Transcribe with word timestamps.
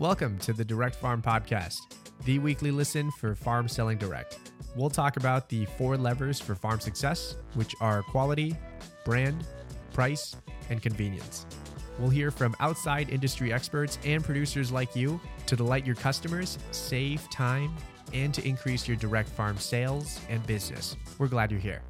Welcome 0.00 0.38
to 0.38 0.54
the 0.54 0.64
Direct 0.64 0.96
Farm 0.96 1.20
Podcast, 1.20 1.94
the 2.24 2.38
weekly 2.38 2.70
listen 2.70 3.10
for 3.18 3.34
farm 3.34 3.68
selling 3.68 3.98
direct. 3.98 4.38
We'll 4.74 4.88
talk 4.88 5.18
about 5.18 5.50
the 5.50 5.66
four 5.76 5.98
levers 5.98 6.40
for 6.40 6.54
farm 6.54 6.80
success, 6.80 7.36
which 7.52 7.74
are 7.82 8.02
quality, 8.04 8.56
brand, 9.04 9.46
price, 9.92 10.34
and 10.70 10.80
convenience. 10.80 11.44
We'll 11.98 12.08
hear 12.08 12.30
from 12.30 12.56
outside 12.60 13.10
industry 13.10 13.52
experts 13.52 13.98
and 14.02 14.24
producers 14.24 14.72
like 14.72 14.96
you 14.96 15.20
to 15.44 15.54
delight 15.54 15.84
your 15.84 15.96
customers, 15.96 16.56
save 16.70 17.28
time, 17.28 17.76
and 18.14 18.32
to 18.32 18.48
increase 18.48 18.88
your 18.88 18.96
direct 18.96 19.28
farm 19.28 19.58
sales 19.58 20.18
and 20.30 20.44
business. 20.46 20.96
We're 21.18 21.28
glad 21.28 21.50
you're 21.50 21.60
here. 21.60 21.82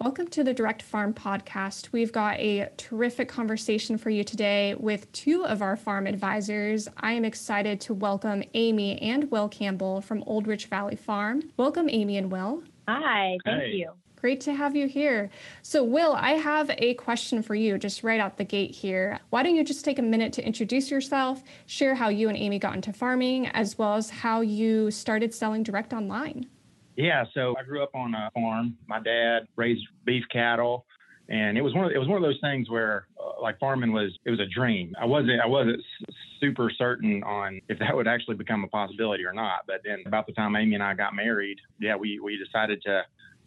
Welcome 0.00 0.28
to 0.28 0.44
the 0.44 0.54
Direct 0.54 0.82
Farm 0.82 1.12
Podcast. 1.12 1.90
We've 1.90 2.12
got 2.12 2.38
a 2.38 2.70
terrific 2.76 3.28
conversation 3.28 3.98
for 3.98 4.10
you 4.10 4.22
today 4.22 4.76
with 4.78 5.10
two 5.10 5.44
of 5.44 5.60
our 5.60 5.74
farm 5.74 6.06
advisors. 6.06 6.86
I 6.98 7.14
am 7.14 7.24
excited 7.24 7.80
to 7.80 7.94
welcome 7.94 8.44
Amy 8.54 9.02
and 9.02 9.28
Will 9.32 9.48
Campbell 9.48 10.00
from 10.00 10.22
Old 10.22 10.46
Rich 10.46 10.66
Valley 10.66 10.94
Farm. 10.94 11.42
Welcome, 11.56 11.88
Amy 11.90 12.16
and 12.16 12.30
Will. 12.30 12.62
Hi, 12.86 13.38
thank 13.44 13.62
hey. 13.62 13.72
you. 13.72 13.90
Great 14.14 14.40
to 14.42 14.54
have 14.54 14.76
you 14.76 14.86
here. 14.86 15.30
So, 15.62 15.82
Will, 15.82 16.12
I 16.12 16.34
have 16.34 16.70
a 16.78 16.94
question 16.94 17.42
for 17.42 17.56
you 17.56 17.76
just 17.76 18.04
right 18.04 18.20
out 18.20 18.36
the 18.36 18.44
gate 18.44 18.76
here. 18.76 19.18
Why 19.30 19.42
don't 19.42 19.56
you 19.56 19.64
just 19.64 19.84
take 19.84 19.98
a 19.98 20.02
minute 20.02 20.32
to 20.34 20.46
introduce 20.46 20.92
yourself, 20.92 21.42
share 21.66 21.96
how 21.96 22.08
you 22.08 22.28
and 22.28 22.38
Amy 22.38 22.60
got 22.60 22.76
into 22.76 22.92
farming, 22.92 23.48
as 23.48 23.76
well 23.76 23.94
as 23.94 24.10
how 24.10 24.42
you 24.42 24.92
started 24.92 25.34
selling 25.34 25.64
direct 25.64 25.92
online? 25.92 26.46
Yeah, 26.98 27.24
so 27.32 27.54
I 27.56 27.62
grew 27.62 27.80
up 27.80 27.94
on 27.94 28.12
a 28.12 28.28
farm. 28.34 28.76
My 28.88 28.98
dad 28.98 29.46
raised 29.54 29.86
beef 30.04 30.24
cattle, 30.32 30.84
and 31.28 31.56
it 31.56 31.62
was 31.62 31.72
one 31.72 31.84
of 31.84 31.92
it 31.92 31.98
was 31.98 32.08
one 32.08 32.16
of 32.16 32.24
those 32.24 32.40
things 32.40 32.68
where 32.68 33.06
uh, 33.20 33.40
like 33.40 33.56
farming 33.60 33.92
was 33.92 34.18
it 34.24 34.30
was 34.30 34.40
a 34.40 34.46
dream. 34.52 34.92
I 35.00 35.06
wasn't 35.06 35.40
I 35.40 35.46
wasn't 35.46 35.80
super 36.40 36.72
certain 36.76 37.22
on 37.22 37.60
if 37.68 37.78
that 37.78 37.94
would 37.94 38.08
actually 38.08 38.34
become 38.34 38.64
a 38.64 38.66
possibility 38.66 39.24
or 39.24 39.32
not. 39.32 39.60
But 39.68 39.82
then 39.84 40.02
about 40.06 40.26
the 40.26 40.32
time 40.32 40.56
Amy 40.56 40.74
and 40.74 40.82
I 40.82 40.94
got 40.94 41.14
married, 41.14 41.58
yeah, 41.78 41.94
we 41.94 42.18
we 42.18 42.36
decided 42.36 42.82
to 42.82 43.02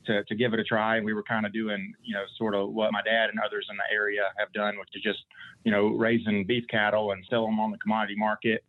to, 0.05 0.23
to 0.23 0.35
give 0.35 0.53
it 0.53 0.59
a 0.61 0.63
try. 0.63 0.95
And 0.95 1.05
we 1.05 1.11
were 1.11 1.23
kind 1.23 1.45
of 1.45 1.51
doing, 1.51 1.93
you 2.01 2.13
know, 2.13 2.23
sort 2.37 2.55
of 2.55 2.71
what 2.71 2.93
my 2.93 3.01
dad 3.01 3.29
and 3.31 3.39
others 3.45 3.67
in 3.69 3.75
the 3.75 3.93
area 3.93 4.21
have 4.37 4.53
done, 4.53 4.79
which 4.79 4.89
is 4.93 5.03
just, 5.03 5.19
you 5.65 5.71
know, 5.73 5.89
raising 5.89 6.45
beef 6.47 6.63
cattle 6.69 7.11
and 7.11 7.21
sell 7.29 7.45
them 7.45 7.59
on 7.59 7.69
the 7.69 7.77
commodity 7.79 8.15
market. 8.15 8.63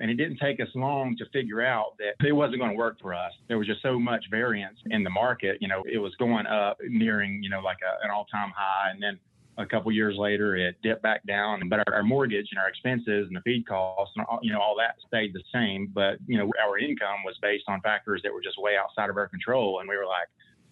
And 0.00 0.10
it 0.10 0.14
didn't 0.14 0.38
take 0.38 0.60
us 0.60 0.68
long 0.74 1.16
to 1.18 1.26
figure 1.32 1.62
out 1.62 1.96
that 1.98 2.26
it 2.26 2.32
wasn't 2.32 2.58
going 2.58 2.70
to 2.70 2.76
work 2.76 2.98
for 3.00 3.14
us. 3.14 3.32
There 3.48 3.58
was 3.58 3.66
just 3.66 3.82
so 3.82 3.98
much 3.98 4.24
variance 4.30 4.78
in 4.86 5.04
the 5.04 5.10
market. 5.10 5.58
You 5.60 5.68
know, 5.68 5.84
it 5.90 5.98
was 5.98 6.14
going 6.16 6.46
up, 6.46 6.78
nearing, 6.88 7.42
you 7.42 7.50
know, 7.50 7.60
like 7.60 7.78
a, 7.82 8.04
an 8.04 8.10
all 8.10 8.24
time 8.24 8.50
high. 8.56 8.90
And 8.90 9.02
then 9.02 9.18
a 9.58 9.66
couple 9.66 9.92
years 9.92 10.16
later, 10.16 10.56
it 10.56 10.76
dipped 10.82 11.02
back 11.02 11.24
down. 11.26 11.68
But 11.68 11.80
our, 11.80 11.96
our, 11.96 12.02
mortgage 12.02 12.48
and 12.50 12.58
our 12.58 12.68
expenses 12.68 13.26
and 13.28 13.36
the 13.36 13.40
feed 13.42 13.66
costs 13.66 14.14
and 14.16 14.24
all, 14.26 14.40
you 14.42 14.52
know 14.52 14.60
all 14.60 14.74
that 14.78 14.96
stayed 15.06 15.34
the 15.34 15.42
same. 15.52 15.90
But 15.92 16.18
you 16.26 16.38
know 16.38 16.50
our 16.62 16.78
income 16.78 17.22
was 17.24 17.36
based 17.42 17.64
on 17.68 17.80
factors 17.82 18.20
that 18.24 18.32
were 18.32 18.40
just 18.40 18.60
way 18.60 18.72
outside 18.80 19.10
of 19.10 19.16
our 19.16 19.28
control, 19.28 19.80
and 19.80 19.88
we 19.88 19.96
were 19.96 20.06
like, 20.06 20.28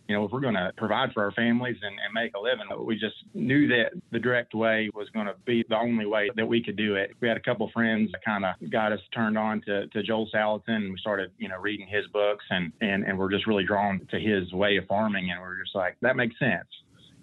you 0.09 0.17
know, 0.17 0.25
if 0.25 0.33
we're 0.33 0.41
going 0.41 0.55
to 0.55 0.73
provide 0.77 1.13
for 1.13 1.23
our 1.23 1.33
families 1.33 1.77
and, 1.83 1.99
and 2.01 2.15
make 2.15 2.33
a 2.35 2.41
living, 2.41 2.67
we 2.85 2.95
just 2.95 3.17
knew 3.35 3.69
that 3.69 3.91
the 4.11 4.19
direct 4.19 4.55
way 4.55 4.91
was 4.95 5.09
going 5.11 5.27
to 5.27 5.35
be 5.45 5.65
the 5.69 5.77
only 5.77 6.07
way 6.07 6.31
that 6.35 6.47
we 6.47 6.63
could 6.63 6.77
do 6.77 6.95
it. 6.95 7.11
We 7.21 7.29
had 7.29 7.37
a 7.37 7.41
couple 7.41 7.71
friends 7.75 8.11
that 8.13 8.25
kind 8.25 8.47
of 8.47 8.55
got 8.71 8.91
us 8.93 9.01
turned 9.15 9.37
on 9.37 9.61
to, 9.67 9.87
to 9.89 10.03
Joel 10.03 10.29
Salatin 10.35 10.63
and 10.69 10.93
we 10.93 10.99
started, 10.99 11.31
you 11.37 11.49
know, 11.49 11.59
reading 11.59 11.87
his 11.87 12.07
books 12.07 12.45
and, 12.49 12.73
and, 12.81 13.05
and 13.05 13.19
we're 13.19 13.31
just 13.31 13.47
really 13.47 13.65
drawn 13.65 14.01
to 14.11 14.19
his 14.19 14.51
way 14.55 14.79
of 14.79 14.87
farming. 14.87 15.31
And 15.31 15.41
we're 15.43 15.61
just 15.63 15.75
like, 15.75 15.99
that 16.01 16.17
makes 16.17 16.39
sense. 16.39 16.69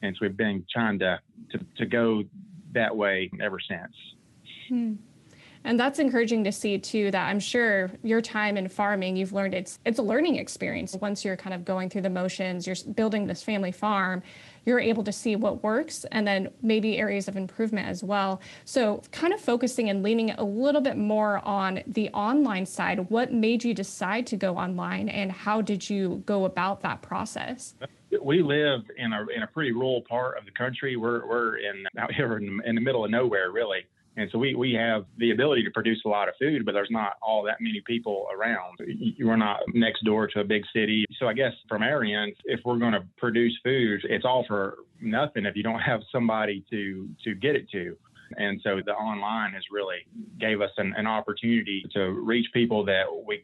And 0.04 0.16
so 0.16 0.20
we've 0.22 0.38
been 0.38 0.64
trying 0.72 1.00
to, 1.00 1.20
to, 1.54 1.60
to 1.78 1.86
go 1.88 2.24
that 2.74 2.96
way 2.96 3.32
ever 3.42 3.58
since. 3.60 3.96
Hmm. 4.70 4.94
And 5.66 5.80
that's 5.80 5.98
encouraging 5.98 6.44
to 6.44 6.52
see 6.52 6.78
too 6.78 7.10
that 7.10 7.28
I'm 7.28 7.40
sure 7.40 7.90
your 8.04 8.22
time 8.22 8.56
in 8.56 8.70
farming, 8.70 9.18
you've 9.18 9.34
learned 9.34 9.56
it's 9.56 9.80
it's 9.84 9.98
a 9.98 10.04
learning 10.04 10.36
experience. 10.36 10.96
Once 10.96 11.26
you're 11.26 11.36
kind 11.36 11.56
of 11.56 11.66
going 11.66 11.90
through 11.90 12.04
the 12.04 12.10
motions, 12.10 12.68
you're 12.68 12.76
building 12.94 13.26
this 13.26 13.42
family 13.42 13.72
farm, 13.72 14.22
you're 14.66 14.80
able 14.80 15.04
to 15.04 15.12
see 15.12 15.36
what 15.36 15.64
works 15.64 16.06
and 16.12 16.28
then 16.28 16.50
maybe 16.62 17.00
areas 17.00 17.28
of 17.28 17.36
improvement 17.36 17.88
as 17.88 18.04
well. 18.04 18.42
So 18.66 19.02
kind 19.12 19.34
of 19.34 19.42
focusing 19.42 19.90
and 19.90 20.04
leaning 20.04 20.32
a 20.32 20.44
little 20.44 20.82
bit 20.82 20.98
more 20.98 21.40
on 21.44 21.82
the 21.88 22.10
online 22.10 22.68
side, 22.68 23.10
what 23.10 23.34
made 23.34 23.64
you 23.64 23.74
decide 23.74 24.28
to 24.28 24.38
go 24.38 24.58
online 24.58 25.10
and 25.10 25.32
how 25.32 25.62
did 25.62 25.90
you 25.90 26.22
go 26.28 26.46
about 26.46 26.82
that 26.82 27.02
process? 27.02 27.74
we 28.22 28.42
live 28.42 28.82
in 28.98 29.12
a 29.14 29.26
in 29.36 29.44
a 29.44 29.48
pretty 29.48 29.72
rural 29.72 30.02
part 30.02 30.38
of 30.38 30.46
the 30.46 30.52
country. 30.52 30.96
We're 30.96 31.28
we're 31.28 31.58
in 31.58 31.86
out 31.98 32.14
here 32.14 32.38
in, 32.38 32.62
in 32.66 32.76
the 32.76 32.82
middle 32.82 33.04
of 33.04 33.10
nowhere, 33.10 33.52
really. 33.52 33.86
And 34.18 34.30
so 34.32 34.38
we, 34.38 34.56
we 34.56 34.74
have 34.74 35.06
the 35.18 35.32
ability 35.32 35.64
to 35.64 35.72
produce 35.72 36.02
a 36.06 36.10
lot 36.10 36.30
of 36.30 36.36
food, 36.40 36.66
but 36.66 36.72
there's 36.72 36.92
not 36.92 37.14
all 37.22 37.44
that 37.44 37.58
many 37.60 37.82
people 37.86 38.28
around. 38.34 38.80
We're 39.20 39.36
not 39.36 39.60
next 39.74 40.04
door 40.06 40.28
to 40.28 40.40
a 40.40 40.44
big 40.44 40.64
city. 40.74 41.06
So 41.20 41.28
I 41.28 41.34
guess 41.34 41.52
from 41.68 41.84
our 41.84 42.04
end, 42.04 42.34
if 42.46 42.62
we're 42.64 42.78
going 42.78 42.94
to 42.94 43.04
produce 43.18 43.58
food, 43.64 44.02
it's 44.06 44.24
all 44.24 44.46
for 44.48 44.78
nothing 45.02 45.46
if 45.46 45.56
you 45.56 45.64
don't 45.64 45.80
have 45.80 46.00
somebody 46.12 46.64
to, 46.70 47.10
to 47.26 47.36
get 47.36 47.56
it 47.56 47.70
to. 47.72 47.98
And 48.38 48.60
so 48.64 48.80
the 48.86 48.94
online 48.94 49.52
has 49.54 49.64
really 49.70 50.08
gave 50.40 50.62
us 50.62 50.72
an, 50.78 50.94
an 50.98 51.08
opportunity 51.08 51.86
to 51.94 52.12
reach 52.12 52.48
people 52.54 52.86
that 52.86 53.04
we, 53.28 53.44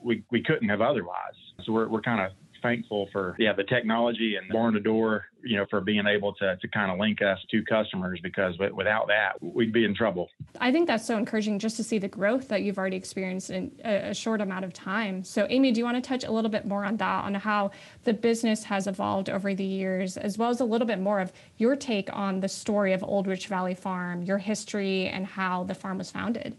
we, 0.00 0.22
we 0.30 0.42
couldn't 0.42 0.68
have 0.68 0.80
otherwise. 0.80 1.34
So 1.64 1.72
we're, 1.72 1.88
we're 1.88 2.00
kind 2.00 2.20
of 2.20 2.32
thankful 2.64 3.10
for 3.12 3.36
yeah 3.38 3.52
the 3.52 3.62
technology 3.62 4.36
and 4.36 4.50
barn 4.50 4.72
to 4.72 4.80
door 4.80 5.26
you 5.42 5.54
know 5.54 5.66
for 5.68 5.82
being 5.82 6.06
able 6.06 6.32
to 6.32 6.56
to 6.56 6.66
kind 6.68 6.90
of 6.90 6.98
link 6.98 7.20
us 7.20 7.38
to 7.50 7.62
customers 7.62 8.18
because 8.22 8.54
without 8.72 9.06
that 9.06 9.32
we'd 9.42 9.72
be 9.72 9.84
in 9.84 9.94
trouble. 9.94 10.30
I 10.60 10.72
think 10.72 10.86
that's 10.86 11.04
so 11.04 11.18
encouraging 11.18 11.58
just 11.58 11.76
to 11.76 11.84
see 11.84 11.98
the 11.98 12.08
growth 12.08 12.48
that 12.48 12.62
you've 12.62 12.78
already 12.78 12.96
experienced 12.96 13.50
in 13.50 13.70
a, 13.84 14.10
a 14.10 14.14
short 14.14 14.40
amount 14.40 14.64
of 14.64 14.72
time. 14.72 15.22
So 15.22 15.46
amy 15.50 15.72
do 15.72 15.78
you 15.78 15.84
want 15.84 16.02
to 16.02 16.08
touch 16.08 16.24
a 16.24 16.32
little 16.32 16.50
bit 16.50 16.66
more 16.66 16.86
on 16.86 16.96
that 16.96 17.24
on 17.24 17.34
how 17.34 17.70
the 18.04 18.14
business 18.14 18.64
has 18.64 18.86
evolved 18.86 19.28
over 19.28 19.54
the 19.54 19.64
years 19.64 20.16
as 20.16 20.38
well 20.38 20.48
as 20.48 20.60
a 20.60 20.64
little 20.64 20.86
bit 20.86 20.98
more 20.98 21.20
of 21.20 21.32
your 21.58 21.76
take 21.76 22.08
on 22.16 22.40
the 22.40 22.48
story 22.48 22.94
of 22.94 23.04
old 23.04 23.26
rich 23.26 23.46
valley 23.46 23.74
farm 23.74 24.22
your 24.22 24.38
history 24.38 25.06
and 25.08 25.26
how 25.26 25.64
the 25.64 25.74
farm 25.74 25.98
was 25.98 26.10
founded? 26.10 26.56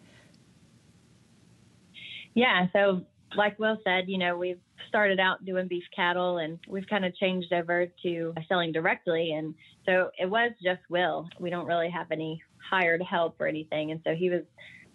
Yeah 2.35 2.67
so 2.73 3.01
like 3.35 3.57
Will 3.59 3.77
said, 3.83 4.05
you 4.07 4.17
know, 4.17 4.37
we've 4.37 4.59
started 4.87 5.19
out 5.19 5.45
doing 5.45 5.67
beef 5.67 5.83
cattle 5.95 6.37
and 6.37 6.59
we've 6.67 6.87
kind 6.87 7.05
of 7.05 7.15
changed 7.15 7.51
over 7.53 7.87
to 8.03 8.33
selling 8.47 8.71
directly. 8.71 9.33
And 9.33 9.53
so 9.85 10.09
it 10.17 10.29
was 10.29 10.51
just 10.63 10.81
Will. 10.89 11.27
We 11.39 11.49
don't 11.49 11.65
really 11.65 11.89
have 11.89 12.11
any 12.11 12.41
hired 12.69 13.01
help 13.01 13.35
or 13.39 13.47
anything. 13.47 13.91
And 13.91 14.01
so 14.03 14.15
he 14.15 14.29
was 14.29 14.43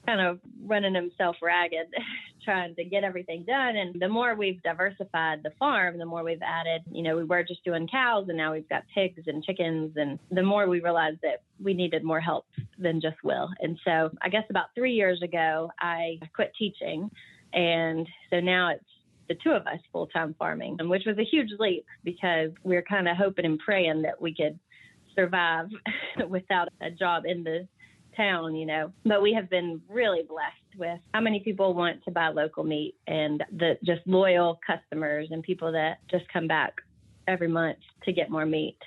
kind 0.06 0.20
of 0.20 0.38
running 0.64 0.94
himself 0.94 1.36
ragged 1.42 1.86
trying 2.44 2.74
to 2.74 2.84
get 2.84 3.04
everything 3.04 3.44
done 3.46 3.76
and 3.76 4.00
the 4.00 4.08
more 4.08 4.34
we've 4.34 4.62
diversified 4.62 5.42
the 5.42 5.52
farm 5.58 5.98
the 5.98 6.06
more 6.06 6.24
we've 6.24 6.42
added 6.42 6.80
you 6.90 7.02
know 7.02 7.14
we 7.16 7.24
were 7.24 7.42
just 7.42 7.62
doing 7.64 7.86
cows 7.86 8.24
and 8.28 8.36
now 8.36 8.52
we've 8.52 8.68
got 8.68 8.82
pigs 8.94 9.22
and 9.26 9.44
chickens 9.44 9.92
and 9.96 10.18
the 10.30 10.42
more 10.42 10.66
we 10.66 10.80
realized 10.80 11.18
that 11.22 11.42
we 11.62 11.74
needed 11.74 12.02
more 12.02 12.20
help 12.20 12.46
than 12.78 13.00
just 13.00 13.16
will 13.22 13.50
and 13.60 13.78
so 13.84 14.10
i 14.22 14.28
guess 14.30 14.44
about 14.48 14.66
three 14.74 14.94
years 14.94 15.20
ago 15.22 15.70
i 15.80 16.18
quit 16.34 16.50
teaching 16.58 17.10
and 17.52 18.06
so 18.30 18.40
now 18.40 18.70
it's 18.70 18.84
the 19.28 19.36
two 19.42 19.50
of 19.50 19.66
us 19.66 19.78
full 19.92 20.08
time 20.08 20.34
farming, 20.38 20.76
which 20.82 21.04
was 21.06 21.16
a 21.18 21.24
huge 21.24 21.50
leap 21.58 21.86
because 22.04 22.50
we 22.64 22.76
are 22.76 22.82
kind 22.82 23.08
of 23.08 23.16
hoping 23.16 23.44
and 23.44 23.58
praying 23.58 24.02
that 24.02 24.20
we 24.20 24.34
could 24.34 24.58
survive 25.14 25.68
without 26.28 26.68
a 26.80 26.90
job 26.90 27.24
in 27.26 27.44
the 27.44 27.66
town, 28.16 28.54
you 28.54 28.66
know. 28.66 28.92
But 29.04 29.22
we 29.22 29.32
have 29.34 29.48
been 29.48 29.80
really 29.88 30.22
blessed 30.28 30.78
with 30.78 30.98
how 31.14 31.20
many 31.20 31.40
people 31.40 31.74
want 31.74 32.04
to 32.04 32.10
buy 32.10 32.28
local 32.28 32.64
meat 32.64 32.96
and 33.06 33.42
the 33.56 33.78
just 33.84 34.00
loyal 34.06 34.58
customers 34.66 35.28
and 35.30 35.42
people 35.42 35.72
that 35.72 35.98
just 36.10 36.24
come 36.32 36.48
back 36.48 36.74
every 37.28 37.48
month 37.48 37.78
to 38.04 38.12
get 38.12 38.30
more 38.30 38.46
meat. 38.46 38.78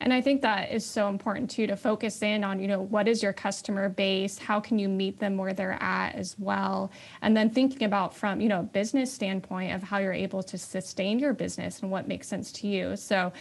And 0.00 0.12
I 0.12 0.20
think 0.20 0.42
that 0.42 0.72
is 0.72 0.84
so 0.84 1.08
important 1.08 1.50
too 1.50 1.66
to 1.66 1.76
focus 1.76 2.20
in 2.22 2.42
on, 2.42 2.60
you 2.60 2.66
know, 2.66 2.80
what 2.80 3.06
is 3.06 3.22
your 3.22 3.32
customer 3.32 3.88
base? 3.88 4.38
How 4.38 4.58
can 4.60 4.78
you 4.78 4.88
meet 4.88 5.18
them 5.18 5.36
where 5.36 5.52
they're 5.52 5.80
at 5.82 6.14
as 6.14 6.36
well? 6.38 6.90
And 7.22 7.36
then 7.36 7.48
thinking 7.48 7.84
about 7.84 8.14
from, 8.14 8.40
you 8.40 8.48
know, 8.48 8.60
a 8.60 8.64
business 8.64 9.12
standpoint 9.12 9.72
of 9.72 9.82
how 9.82 9.98
you're 9.98 10.12
able 10.12 10.42
to 10.42 10.58
sustain 10.58 11.18
your 11.18 11.32
business 11.32 11.80
and 11.80 11.90
what 11.90 12.08
makes 12.08 12.26
sense 12.26 12.50
to 12.52 12.66
you. 12.66 12.96
So 12.96 13.32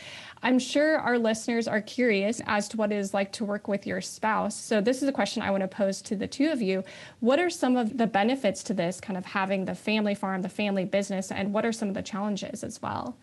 I'm 0.44 0.60
sure 0.60 1.00
our 1.00 1.18
listeners 1.18 1.68
are 1.68 1.82
curious 1.82 2.40
as 2.46 2.70
to 2.70 2.78
what 2.78 2.92
it 2.92 2.98
is 2.98 3.14
like 3.14 3.32
to 3.34 3.46
work 3.46 3.68
with 3.68 3.88
your 3.88 4.00
spouse. 4.00 4.56
So 4.56 4.80
this 4.80 5.02
is 5.02 5.10
a 5.10 5.14
question 5.14 5.42
I 5.42 5.52
want 5.52 5.62
to 5.62 5.68
pose 5.68 6.02
to 6.04 6.16
the 6.16 6.28
two 6.28 6.52
of 6.52 6.62
you. 6.62 6.84
What 7.20 7.40
are 7.40 7.50
some 7.50 7.78
of 7.78 7.98
the 7.98 8.08
benefits 8.08 8.62
to 8.64 8.74
this 8.74 9.02
kind 9.02 9.18
of 9.18 9.26
having 9.26 9.66
the 9.66 9.76
family 9.76 10.16
farm, 10.16 10.44
the 10.44 10.50
family 10.50 10.86
business, 10.86 11.32
and 11.32 11.52
what 11.52 11.66
are 11.66 11.72
some 11.72 11.88
of 11.88 11.96
the 11.96 12.04
challenges 12.04 12.64
as 12.64 12.82
well? 12.82 13.18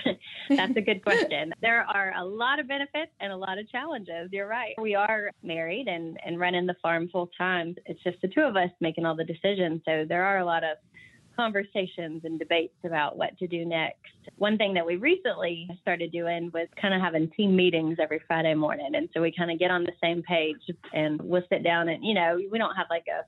That's 0.48 0.76
a 0.76 0.80
good 0.80 1.02
question. 1.02 1.52
There 1.60 1.82
are 1.82 2.12
a 2.16 2.24
lot 2.24 2.58
of 2.58 2.68
benefits 2.68 3.12
and 3.20 3.32
a 3.32 3.36
lot 3.36 3.58
of 3.58 3.68
challenges. 3.70 4.28
You're 4.30 4.48
right. 4.48 4.74
We 4.80 4.94
are 4.94 5.30
married 5.42 5.88
and, 5.88 6.18
and 6.24 6.38
running 6.38 6.66
the 6.66 6.76
farm 6.82 7.08
full 7.10 7.30
time. 7.36 7.74
It's 7.86 8.02
just 8.02 8.20
the 8.22 8.28
two 8.28 8.42
of 8.42 8.56
us 8.56 8.70
making 8.80 9.04
all 9.04 9.16
the 9.16 9.24
decisions. 9.24 9.82
So 9.84 10.04
there 10.08 10.24
are 10.24 10.38
a 10.38 10.44
lot 10.44 10.64
of 10.64 10.78
conversations 11.36 12.22
and 12.24 12.38
debates 12.38 12.74
about 12.84 13.16
what 13.16 13.36
to 13.38 13.46
do 13.46 13.64
next. 13.64 13.98
One 14.36 14.58
thing 14.58 14.74
that 14.74 14.84
we 14.84 14.96
recently 14.96 15.68
started 15.80 16.12
doing 16.12 16.50
was 16.52 16.68
kind 16.80 16.94
of 16.94 17.00
having 17.00 17.30
team 17.30 17.56
meetings 17.56 17.96
every 18.00 18.20
Friday 18.26 18.54
morning. 18.54 18.90
And 18.94 19.08
so 19.14 19.22
we 19.22 19.32
kind 19.32 19.50
of 19.50 19.58
get 19.58 19.70
on 19.70 19.84
the 19.84 19.92
same 20.02 20.22
page 20.22 20.60
and 20.92 21.20
we'll 21.22 21.42
sit 21.48 21.64
down 21.64 21.88
and, 21.88 22.04
you 22.04 22.14
know, 22.14 22.38
we 22.50 22.58
don't 22.58 22.74
have 22.76 22.86
like 22.90 23.06
a, 23.08 23.24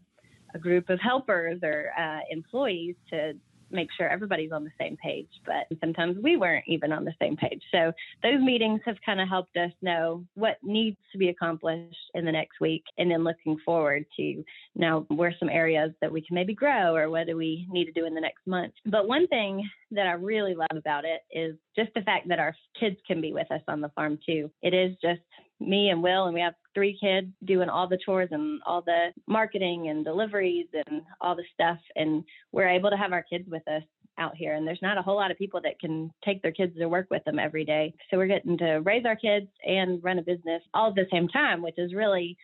a 0.57 0.61
group 0.61 0.91
of 0.91 1.01
helpers 1.01 1.61
or 1.63 1.91
uh, 1.99 2.21
employees 2.31 2.95
to 3.11 3.33
make 3.75 3.89
sure 3.97 4.09
everybody's 4.09 4.53
on 4.53 4.65
the 4.65 4.71
same 4.81 4.97
page. 4.97 5.29
But 5.45 5.67
sometimes 5.81 6.17
we 6.23 6.37
weren't 6.37 6.65
even 6.67 6.93
on 6.93 7.05
the 7.05 7.15
same 7.21 7.37
page. 7.37 7.63
So 7.71 7.93
those 8.23 8.41
meetings 8.41 8.81
have 8.87 8.97
kind 9.05 9.21
of 9.21 9.29
helped 9.29 9.57
us 9.57 9.73
know 9.83 10.25
what 10.35 10.59
needs 10.63 10.97
to 11.13 11.19
be 11.19 11.29
accomplished 11.29 11.97
in 12.15 12.25
the 12.25 12.33
next 12.33 12.61
week 12.61 12.85
and 12.99 13.11
then 13.11 13.25
looking 13.25 13.57
forward 13.65 14.07
to 14.17 14.45
now 14.75 15.07
where 15.09 15.35
some 15.39 15.49
areas 15.49 15.93
that 16.01 16.13
we 16.13 16.21
can 16.21 16.35
maybe 16.35 16.55
grow 16.55 16.95
or 16.95 17.11
what 17.11 17.27
do 17.27 17.37
we 17.37 17.67
need 17.71 17.87
to 17.87 17.93
do 17.93 18.07
in 18.07 18.15
the 18.15 18.21
next 18.21 18.47
month. 18.47 18.73
But 18.87 19.09
one 19.09 19.27
thing 19.29 19.69
that 19.91 20.07
I 20.07 20.13
really 20.13 20.55
love 20.55 20.77
about 20.77 21.05
it 21.05 21.21
is 21.31 21.57
just 21.77 21.93
the 21.95 22.03
fact 22.03 22.29
that 22.29 22.39
our 22.39 22.55
kids 22.79 22.97
can 23.07 23.21
be 23.21 23.33
with 23.33 23.51
us 23.51 23.63
on 23.69 23.81
the 23.81 23.91
farm 23.91 24.19
too. 24.25 24.51
It 24.63 24.75
is 24.75 24.97
just 25.03 25.21
me 25.61 25.91
and 25.91 26.03
Will, 26.03 26.25
and 26.25 26.35
we 26.35 26.41
have 26.41 26.55
three 26.75 26.99
kids 27.01 27.29
doing 27.45 27.69
all 27.69 27.89
the 27.89 27.99
chores 28.05 28.29
and 28.33 28.61
all 28.67 28.83
the 28.83 29.09
marketing 29.27 29.89
and 29.89 30.05
deliveries 30.05 30.67
and 30.87 31.03
all 31.21 31.37
the 31.37 31.45
stuff. 31.53 31.79
And 31.97 32.25
we're 32.53 32.69
able 32.69 32.91
to 32.91 32.97
have 32.97 33.13
our 33.13 33.23
kids 33.23 33.49
with 33.49 33.67
us 33.69 33.83
out 34.19 34.37
here. 34.37 34.55
And 34.55 34.67
there's 34.67 34.83
not 34.83 34.99
a 34.99 35.03
whole 35.03 35.17
lot 35.17 35.31
of 35.31 35.39
people 35.39 35.61
that 35.63 35.81
can 35.81 36.11
take 36.25 36.43
their 36.43 36.53
kids 36.53 36.77
to 36.79 36.89
work 36.89 37.07
with 37.11 37.25
them 37.25 37.39
every 37.39 37.65
day. 37.65 37.95
So 38.11 38.17
we're 38.17 38.27
getting 38.27 38.59
to 38.59 38.81
raise 38.85 39.05
our 39.05 39.17
kids 39.17 39.47
and 39.65 40.03
run 40.03 40.19
a 40.19 40.23
business 40.23 40.63
all 40.73 40.91
at 40.91 40.95
the 40.95 41.07
same 41.13 41.29
time, 41.29 41.63
which 41.63 41.79
is 41.79 41.95
really 41.95 42.37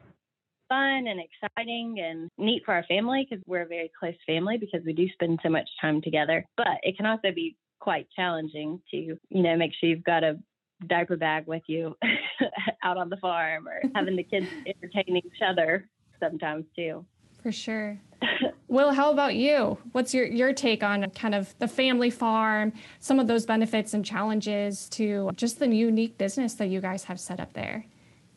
fun 0.69 1.07
and 1.07 1.21
exciting 1.21 1.97
and 2.01 2.31
neat 2.39 2.63
for 2.65 2.75
our 2.75 2.85
family 2.85 3.27
because 3.29 3.43
we're 3.47 3.63
a 3.63 3.67
very 3.67 3.91
close 3.99 4.15
family 4.27 4.57
because 4.57 4.81
we 4.85 4.93
do 4.93 5.09
spend 5.13 5.39
so 5.43 5.49
much 5.49 5.69
time 5.81 6.01
together. 6.01 6.45
But 6.57 6.79
it 6.83 6.97
can 6.97 7.07
also 7.07 7.33
be 7.35 7.57
quite 7.81 8.07
challenging 8.15 8.81
to, 8.91 8.97
you 8.97 9.43
know, 9.43 9.57
make 9.57 9.73
sure 9.79 9.89
you've 9.89 10.05
got 10.05 10.23
a 10.23 10.39
diaper 10.87 11.17
bag 11.17 11.47
with 11.47 11.63
you 11.67 11.97
out 12.83 12.97
on 12.97 13.09
the 13.09 13.17
farm 13.19 13.69
or 13.69 13.83
having 13.95 14.17
the 14.17 14.23
kids 14.23 14.47
entertaining 14.67 15.23
each 15.25 15.43
other 15.47 15.89
sometimes 16.19 16.65
too. 16.77 17.05
For 17.43 17.53
sure. 17.53 17.99
Will, 18.69 18.93
how 18.93 19.11
about 19.11 19.35
you? 19.35 19.79
What's 19.93 20.15
your, 20.15 20.27
your 20.27 20.53
take 20.53 20.83
on 20.83 21.09
kind 21.11 21.35
of 21.35 21.59
the 21.59 21.67
family 21.67 22.11
farm, 22.11 22.73
some 23.01 23.19
of 23.19 23.27
those 23.27 23.47
benefits 23.47 23.95
and 23.95 24.05
challenges 24.05 24.89
to 24.91 25.31
just 25.35 25.59
the 25.59 25.67
unique 25.67 26.19
business 26.19 26.55
that 26.55 26.67
you 26.67 26.81
guys 26.81 27.05
have 27.05 27.19
set 27.19 27.41
up 27.41 27.53
there? 27.55 27.85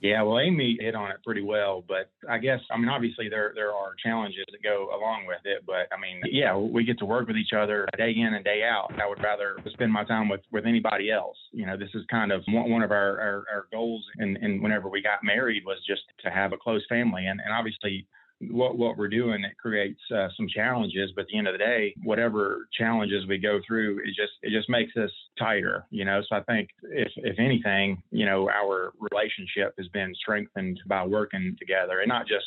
Yeah, 0.03 0.21
well, 0.23 0.37
Amy 0.37 0.77
hit 0.81 0.95
on 0.95 1.11
it 1.11 1.23
pretty 1.23 1.41
well, 1.41 1.81
but 1.87 2.11
I 2.29 2.37
guess 2.37 2.59
I 2.69 2.77
mean 2.77 2.89
obviously 2.89 3.29
there 3.29 3.53
there 3.55 3.71
are 3.71 3.95
challenges 4.03 4.43
that 4.51 4.61
go 4.61 4.89
along 4.93 5.27
with 5.27 5.39
it, 5.45 5.63
but 5.65 5.87
I 5.95 5.99
mean 5.99 6.21
yeah, 6.29 6.57
we 6.57 6.83
get 6.83 6.99
to 6.99 7.05
work 7.05 7.25
with 7.25 7.37
each 7.37 7.53
other 7.57 7.87
day 7.97 8.11
in 8.11 8.33
and 8.33 8.43
day 8.43 8.63
out. 8.69 8.91
I 9.01 9.07
would 9.07 9.23
rather 9.23 9.55
spend 9.71 9.93
my 9.93 10.03
time 10.03 10.27
with 10.27 10.41
with 10.51 10.65
anybody 10.65 11.09
else. 11.09 11.37
You 11.53 11.65
know, 11.65 11.77
this 11.77 11.87
is 11.93 12.03
kind 12.11 12.33
of 12.33 12.43
one, 12.49 12.83
of 12.83 12.91
our, 12.91 13.17
our, 13.17 13.45
our 13.49 13.67
goals, 13.71 14.03
and 14.17 14.35
and 14.35 14.61
whenever 14.61 14.89
we 14.89 15.01
got 15.01 15.23
married 15.23 15.63
was 15.65 15.77
just 15.87 16.01
to 16.25 16.29
have 16.29 16.51
a 16.51 16.57
close 16.57 16.83
family, 16.89 17.25
and 17.25 17.39
and 17.39 17.53
obviously 17.53 18.05
what 18.51 18.77
what 18.77 18.97
we're 18.97 19.07
doing 19.07 19.43
it 19.43 19.57
creates 19.57 19.99
uh, 20.15 20.27
some 20.35 20.47
challenges 20.47 21.11
but 21.15 21.21
at 21.21 21.27
the 21.27 21.37
end 21.37 21.47
of 21.47 21.53
the 21.53 21.57
day 21.57 21.93
whatever 22.03 22.67
challenges 22.77 23.25
we 23.27 23.37
go 23.37 23.59
through 23.65 23.99
it 23.99 24.07
just 24.07 24.33
it 24.41 24.51
just 24.51 24.69
makes 24.69 24.95
us 24.97 25.11
tighter 25.37 25.85
you 25.89 26.05
know? 26.05 26.21
So 26.29 26.35
i 26.35 26.43
think 26.43 26.69
if 26.83 27.11
if 27.17 27.39
anything 27.39 28.01
you 28.11 28.25
know 28.25 28.49
our 28.49 28.93
relationship 29.11 29.73
has 29.77 29.87
been 29.89 30.13
strengthened 30.15 30.79
by 30.87 31.05
working 31.05 31.55
together 31.59 31.99
and 31.99 32.09
not 32.09 32.27
just 32.27 32.45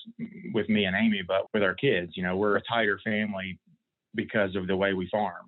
with 0.52 0.68
me 0.68 0.84
and 0.84 0.96
amy 0.96 1.22
but 1.26 1.46
with 1.52 1.62
our 1.62 1.74
kids 1.74 2.12
you 2.14 2.22
know? 2.22 2.36
We're 2.36 2.56
a 2.56 2.62
tighter 2.62 2.98
family 3.04 3.58
because 4.14 4.56
of 4.56 4.66
the 4.66 4.76
way 4.76 4.94
we 4.94 5.08
farm. 5.10 5.44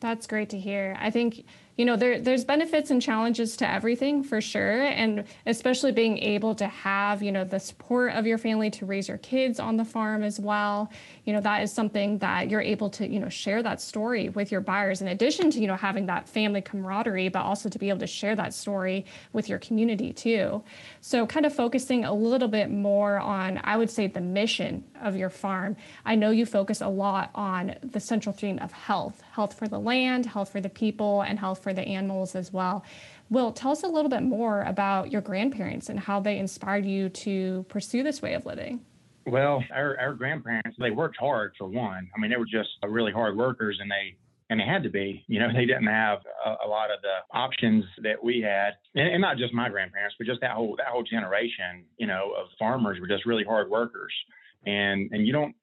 That's 0.00 0.26
great 0.26 0.50
to 0.50 0.58
hear. 0.58 0.96
I 1.00 1.10
think 1.10 1.44
you 1.78 1.84
know 1.84 1.94
there 1.96 2.20
there's 2.20 2.44
benefits 2.44 2.90
and 2.90 3.00
challenges 3.00 3.56
to 3.56 3.70
everything 3.70 4.24
for 4.24 4.40
sure. 4.40 4.82
And 4.82 5.24
especially 5.46 5.92
being 5.92 6.18
able 6.18 6.56
to 6.56 6.66
have 6.66 7.22
you 7.22 7.30
know 7.30 7.44
the 7.44 7.60
support 7.60 8.14
of 8.14 8.26
your 8.26 8.36
family 8.36 8.68
to 8.72 8.84
raise 8.84 9.06
your 9.06 9.18
kids 9.18 9.60
on 9.60 9.76
the 9.76 9.84
farm 9.84 10.24
as 10.24 10.40
well. 10.40 10.90
You 11.24 11.32
know 11.32 11.40
that 11.40 11.62
is 11.62 11.72
something 11.72 12.18
that 12.18 12.50
you're 12.50 12.60
able 12.60 12.90
to 12.90 13.06
you 13.06 13.20
know 13.20 13.28
share 13.28 13.62
that 13.62 13.80
story 13.80 14.28
with 14.28 14.50
your 14.50 14.60
buyers. 14.60 15.00
In 15.00 15.06
addition 15.06 15.52
to 15.52 15.60
you 15.60 15.68
know 15.68 15.76
having 15.76 16.06
that 16.06 16.28
family 16.28 16.60
camaraderie 16.60 17.28
but 17.28 17.42
also 17.42 17.68
to 17.68 17.78
be 17.78 17.90
able 17.90 18.00
to 18.00 18.08
share 18.08 18.34
that 18.34 18.52
story 18.52 19.06
with 19.32 19.48
your 19.48 19.60
community 19.60 20.12
too. 20.12 20.64
So 21.00 21.26
kind 21.28 21.46
of 21.46 21.54
focusing 21.54 22.04
a 22.04 22.12
little 22.12 22.48
bit 22.48 22.70
more 22.70 23.20
on 23.20 23.60
i 23.62 23.76
would 23.76 23.90
say 23.90 24.08
the 24.08 24.20
mission 24.20 24.82
of 25.00 25.14
your 25.14 25.30
farm. 25.30 25.76
I 26.04 26.16
know 26.16 26.32
you 26.32 26.44
focus 26.44 26.80
a 26.80 26.88
lot 26.88 27.30
on 27.36 27.76
the 27.84 28.00
central 28.00 28.32
theme 28.32 28.58
of 28.58 28.72
health 28.72 29.22
health 29.38 29.56
for 29.56 29.68
the 29.68 29.78
land 29.78 30.26
health 30.26 30.50
for 30.50 30.60
the 30.60 30.68
people 30.68 31.22
and 31.22 31.38
health 31.38 31.62
for 31.62 31.72
the 31.72 31.82
animals 31.82 32.34
as 32.34 32.52
well. 32.52 32.84
Will, 33.30 33.52
tell 33.52 33.70
us 33.70 33.84
a 33.84 33.86
little 33.86 34.10
bit 34.10 34.24
more 34.24 34.62
about 34.62 35.12
your 35.12 35.20
grandparents 35.20 35.88
and 35.88 36.00
how 36.00 36.18
they 36.18 36.38
inspired 36.38 36.84
you 36.84 37.08
to 37.10 37.64
pursue 37.68 38.02
this 38.02 38.20
way 38.20 38.34
of 38.34 38.44
living. 38.46 38.80
Well, 39.26 39.62
our, 39.72 39.96
our 40.00 40.14
grandparents, 40.14 40.76
they 40.80 40.90
worked 40.90 41.18
hard 41.18 41.52
for 41.56 41.68
one. 41.68 42.10
I 42.16 42.20
mean, 42.20 42.32
they 42.32 42.36
were 42.36 42.46
just 42.46 42.70
uh, 42.82 42.88
really 42.88 43.12
hard 43.12 43.36
workers 43.36 43.78
and 43.80 43.88
they 43.88 44.16
and 44.50 44.58
they 44.58 44.64
had 44.64 44.82
to 44.82 44.88
be. 44.88 45.24
You 45.28 45.38
know, 45.38 45.50
they 45.54 45.66
didn't 45.66 45.86
have 45.86 46.18
a, 46.44 46.66
a 46.66 46.68
lot 46.68 46.90
of 46.90 47.00
the 47.02 47.38
options 47.38 47.84
that 48.02 48.16
we 48.20 48.40
had, 48.40 48.70
and, 48.96 49.06
and, 49.06 49.20
not 49.20 49.36
just 49.36 49.54
my 49.54 49.68
grandparents, 49.68 50.16
but 50.18 50.26
just 50.26 50.40
that 50.40 50.52
whole 50.52 50.74
that 50.78 50.88
whole 50.88 51.04
generation, 51.04 51.84
you 51.96 52.08
know, 52.08 52.32
of 52.36 52.48
farmers 52.58 52.98
were 53.00 53.06
just 53.06 53.24
really 53.24 53.44
hard 53.44 53.70
workers. 53.70 54.12
And 54.66 55.10
and 55.12 55.24
you 55.24 55.32
don't 55.32 55.54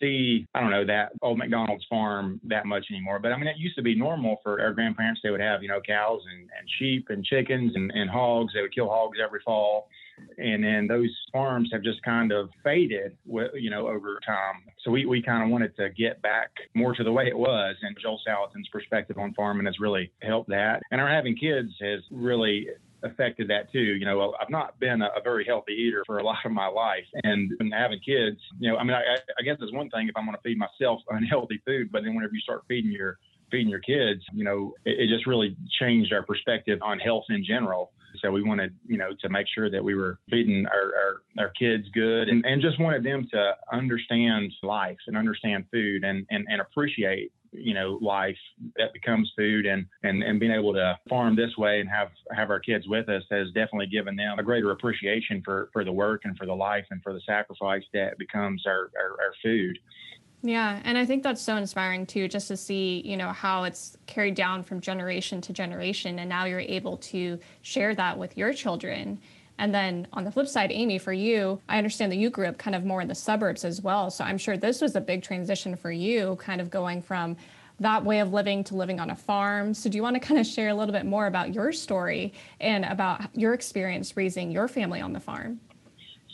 see, 0.00 0.46
I 0.54 0.60
don't 0.60 0.70
know, 0.70 0.86
that 0.86 1.12
old 1.22 1.38
McDonald's 1.38 1.84
farm 1.88 2.40
that 2.44 2.66
much 2.66 2.86
anymore. 2.90 3.18
But 3.18 3.32
I 3.32 3.36
mean, 3.36 3.46
it 3.46 3.56
used 3.56 3.76
to 3.76 3.82
be 3.82 3.94
normal 3.94 4.38
for 4.42 4.60
our 4.60 4.72
grandparents. 4.72 5.20
They 5.22 5.30
would 5.30 5.40
have, 5.40 5.62
you 5.62 5.68
know, 5.68 5.80
cows 5.80 6.20
and, 6.30 6.42
and 6.42 6.68
sheep 6.78 7.06
and 7.10 7.24
chickens 7.24 7.72
and, 7.74 7.90
and 7.92 8.10
hogs. 8.10 8.52
They 8.54 8.62
would 8.62 8.74
kill 8.74 8.88
hogs 8.88 9.18
every 9.22 9.40
fall. 9.44 9.88
And 10.38 10.62
then 10.62 10.86
those 10.86 11.10
farms 11.32 11.70
have 11.72 11.82
just 11.82 12.02
kind 12.02 12.32
of 12.32 12.50
faded, 12.62 13.16
you 13.26 13.70
know, 13.70 13.88
over 13.88 14.20
time. 14.24 14.62
So 14.84 14.90
we, 14.90 15.06
we 15.06 15.22
kind 15.22 15.42
of 15.42 15.48
wanted 15.48 15.74
to 15.76 15.90
get 15.90 16.20
back 16.22 16.50
more 16.74 16.94
to 16.94 17.02
the 17.02 17.12
way 17.12 17.26
it 17.26 17.36
was. 17.36 17.76
And 17.82 17.96
Joel 18.00 18.20
Salatin's 18.26 18.68
perspective 18.70 19.18
on 19.18 19.34
farming 19.34 19.66
has 19.66 19.80
really 19.80 20.12
helped 20.22 20.50
that. 20.50 20.82
And 20.90 21.00
our 21.00 21.08
having 21.08 21.36
kids 21.36 21.70
has 21.80 22.00
really 22.10 22.68
affected 23.04 23.48
that 23.48 23.72
too. 23.72 23.80
You 23.80 24.04
know, 24.04 24.34
I've 24.40 24.50
not 24.50 24.78
been 24.78 25.02
a, 25.02 25.06
a, 25.16 25.22
very 25.22 25.44
healthy 25.44 25.72
eater 25.72 26.02
for 26.06 26.18
a 26.18 26.22
lot 26.22 26.38
of 26.44 26.52
my 26.52 26.66
life, 26.66 27.04
and, 27.24 27.50
having 27.72 28.00
kids, 28.00 28.38
you 28.58 28.70
know, 28.70 28.76
I 28.76 28.84
mean, 28.84 28.94
I, 28.94 29.16
I 29.38 29.42
guess 29.42 29.56
it's 29.60 29.72
one 29.72 29.88
thing 29.90 30.08
if 30.08 30.16
I'm 30.16 30.24
going 30.24 30.36
to 30.36 30.42
feed 30.42 30.58
myself 30.58 31.00
unhealthy 31.08 31.60
food, 31.64 31.90
but 31.90 32.02
then 32.02 32.14
whenever 32.14 32.34
you 32.34 32.40
start 32.40 32.64
feeding 32.68 32.92
your 32.92 33.18
feeding 33.50 33.68
your 33.68 33.80
kids, 33.80 34.22
you 34.32 34.44
know, 34.44 34.74
it, 34.84 34.98
it 35.00 35.08
just 35.14 35.26
really 35.26 35.56
changed 35.78 36.12
our 36.12 36.22
perspective 36.22 36.78
on 36.82 36.98
health 36.98 37.24
in 37.28 37.44
general. 37.44 37.92
So 38.20 38.30
we 38.30 38.42
wanted, 38.42 38.74
you 38.86 38.98
know, 38.98 39.10
to 39.20 39.28
make 39.28 39.46
sure 39.54 39.70
that 39.70 39.82
we 39.82 39.94
were 39.94 40.18
feeding 40.30 40.66
our, 40.66 40.94
our, 40.96 41.44
our, 41.46 41.50
kids 41.50 41.84
good 41.94 42.28
and, 42.28 42.44
and 42.44 42.60
just 42.60 42.80
wanted 42.80 43.04
them 43.04 43.26
to 43.32 43.52
understand 43.72 44.52
life 44.62 44.98
and 45.06 45.16
understand 45.16 45.64
food 45.70 46.04
and, 46.04 46.26
and, 46.30 46.46
and 46.48 46.60
appreciate 46.60 47.32
you 47.52 47.74
know 47.74 47.98
life 48.00 48.36
that 48.76 48.92
becomes 48.92 49.30
food 49.36 49.66
and 49.66 49.86
and 50.02 50.22
and 50.22 50.40
being 50.40 50.52
able 50.52 50.72
to 50.72 50.98
farm 51.08 51.36
this 51.36 51.56
way 51.56 51.80
and 51.80 51.88
have 51.88 52.08
have 52.34 52.50
our 52.50 52.60
kids 52.60 52.88
with 52.88 53.08
us 53.08 53.22
has 53.30 53.48
definitely 53.48 53.86
given 53.86 54.16
them 54.16 54.38
a 54.38 54.42
greater 54.42 54.70
appreciation 54.70 55.42
for 55.44 55.68
for 55.72 55.84
the 55.84 55.92
work 55.92 56.22
and 56.24 56.36
for 56.36 56.46
the 56.46 56.54
life 56.54 56.86
and 56.90 57.02
for 57.02 57.12
the 57.12 57.20
sacrifice 57.26 57.84
that 57.92 58.16
becomes 58.18 58.64
our 58.66 58.90
our, 58.96 59.10
our 59.10 59.34
food 59.42 59.78
yeah, 60.44 60.80
and 60.82 60.98
I 60.98 61.06
think 61.06 61.22
that's 61.22 61.40
so 61.40 61.54
inspiring 61.54 62.04
too, 62.04 62.26
just 62.26 62.48
to 62.48 62.56
see, 62.56 63.00
you 63.04 63.16
know, 63.16 63.28
how 63.28 63.62
it's 63.62 63.96
carried 64.06 64.34
down 64.34 64.64
from 64.64 64.80
generation 64.80 65.40
to 65.42 65.52
generation, 65.52 66.18
and 66.18 66.28
now 66.28 66.46
you're 66.46 66.58
able 66.58 66.96
to 66.96 67.38
share 67.62 67.94
that 67.94 68.18
with 68.18 68.36
your 68.36 68.52
children. 68.52 69.20
And 69.62 69.72
then 69.72 70.08
on 70.12 70.24
the 70.24 70.32
flip 70.32 70.48
side, 70.48 70.72
Amy, 70.72 70.98
for 70.98 71.12
you, 71.12 71.60
I 71.68 71.78
understand 71.78 72.10
that 72.10 72.16
you 72.16 72.30
grew 72.30 72.48
up 72.48 72.58
kind 72.58 72.74
of 72.74 72.84
more 72.84 73.00
in 73.00 73.06
the 73.06 73.14
suburbs 73.14 73.64
as 73.64 73.80
well. 73.80 74.10
So 74.10 74.24
I'm 74.24 74.36
sure 74.36 74.56
this 74.56 74.80
was 74.80 74.96
a 74.96 75.00
big 75.00 75.22
transition 75.22 75.76
for 75.76 75.92
you, 75.92 76.34
kind 76.40 76.60
of 76.60 76.68
going 76.68 77.00
from 77.00 77.36
that 77.78 78.04
way 78.04 78.18
of 78.18 78.32
living 78.32 78.64
to 78.64 78.74
living 78.74 78.98
on 78.98 79.10
a 79.10 79.14
farm. 79.14 79.72
So 79.72 79.88
do 79.88 79.94
you 79.94 80.02
want 80.02 80.16
to 80.16 80.20
kind 80.20 80.40
of 80.40 80.48
share 80.48 80.70
a 80.70 80.74
little 80.74 80.92
bit 80.92 81.06
more 81.06 81.28
about 81.28 81.54
your 81.54 81.70
story 81.70 82.32
and 82.60 82.84
about 82.84 83.20
your 83.38 83.54
experience 83.54 84.16
raising 84.16 84.50
your 84.50 84.66
family 84.66 85.00
on 85.00 85.12
the 85.12 85.20
farm? 85.20 85.60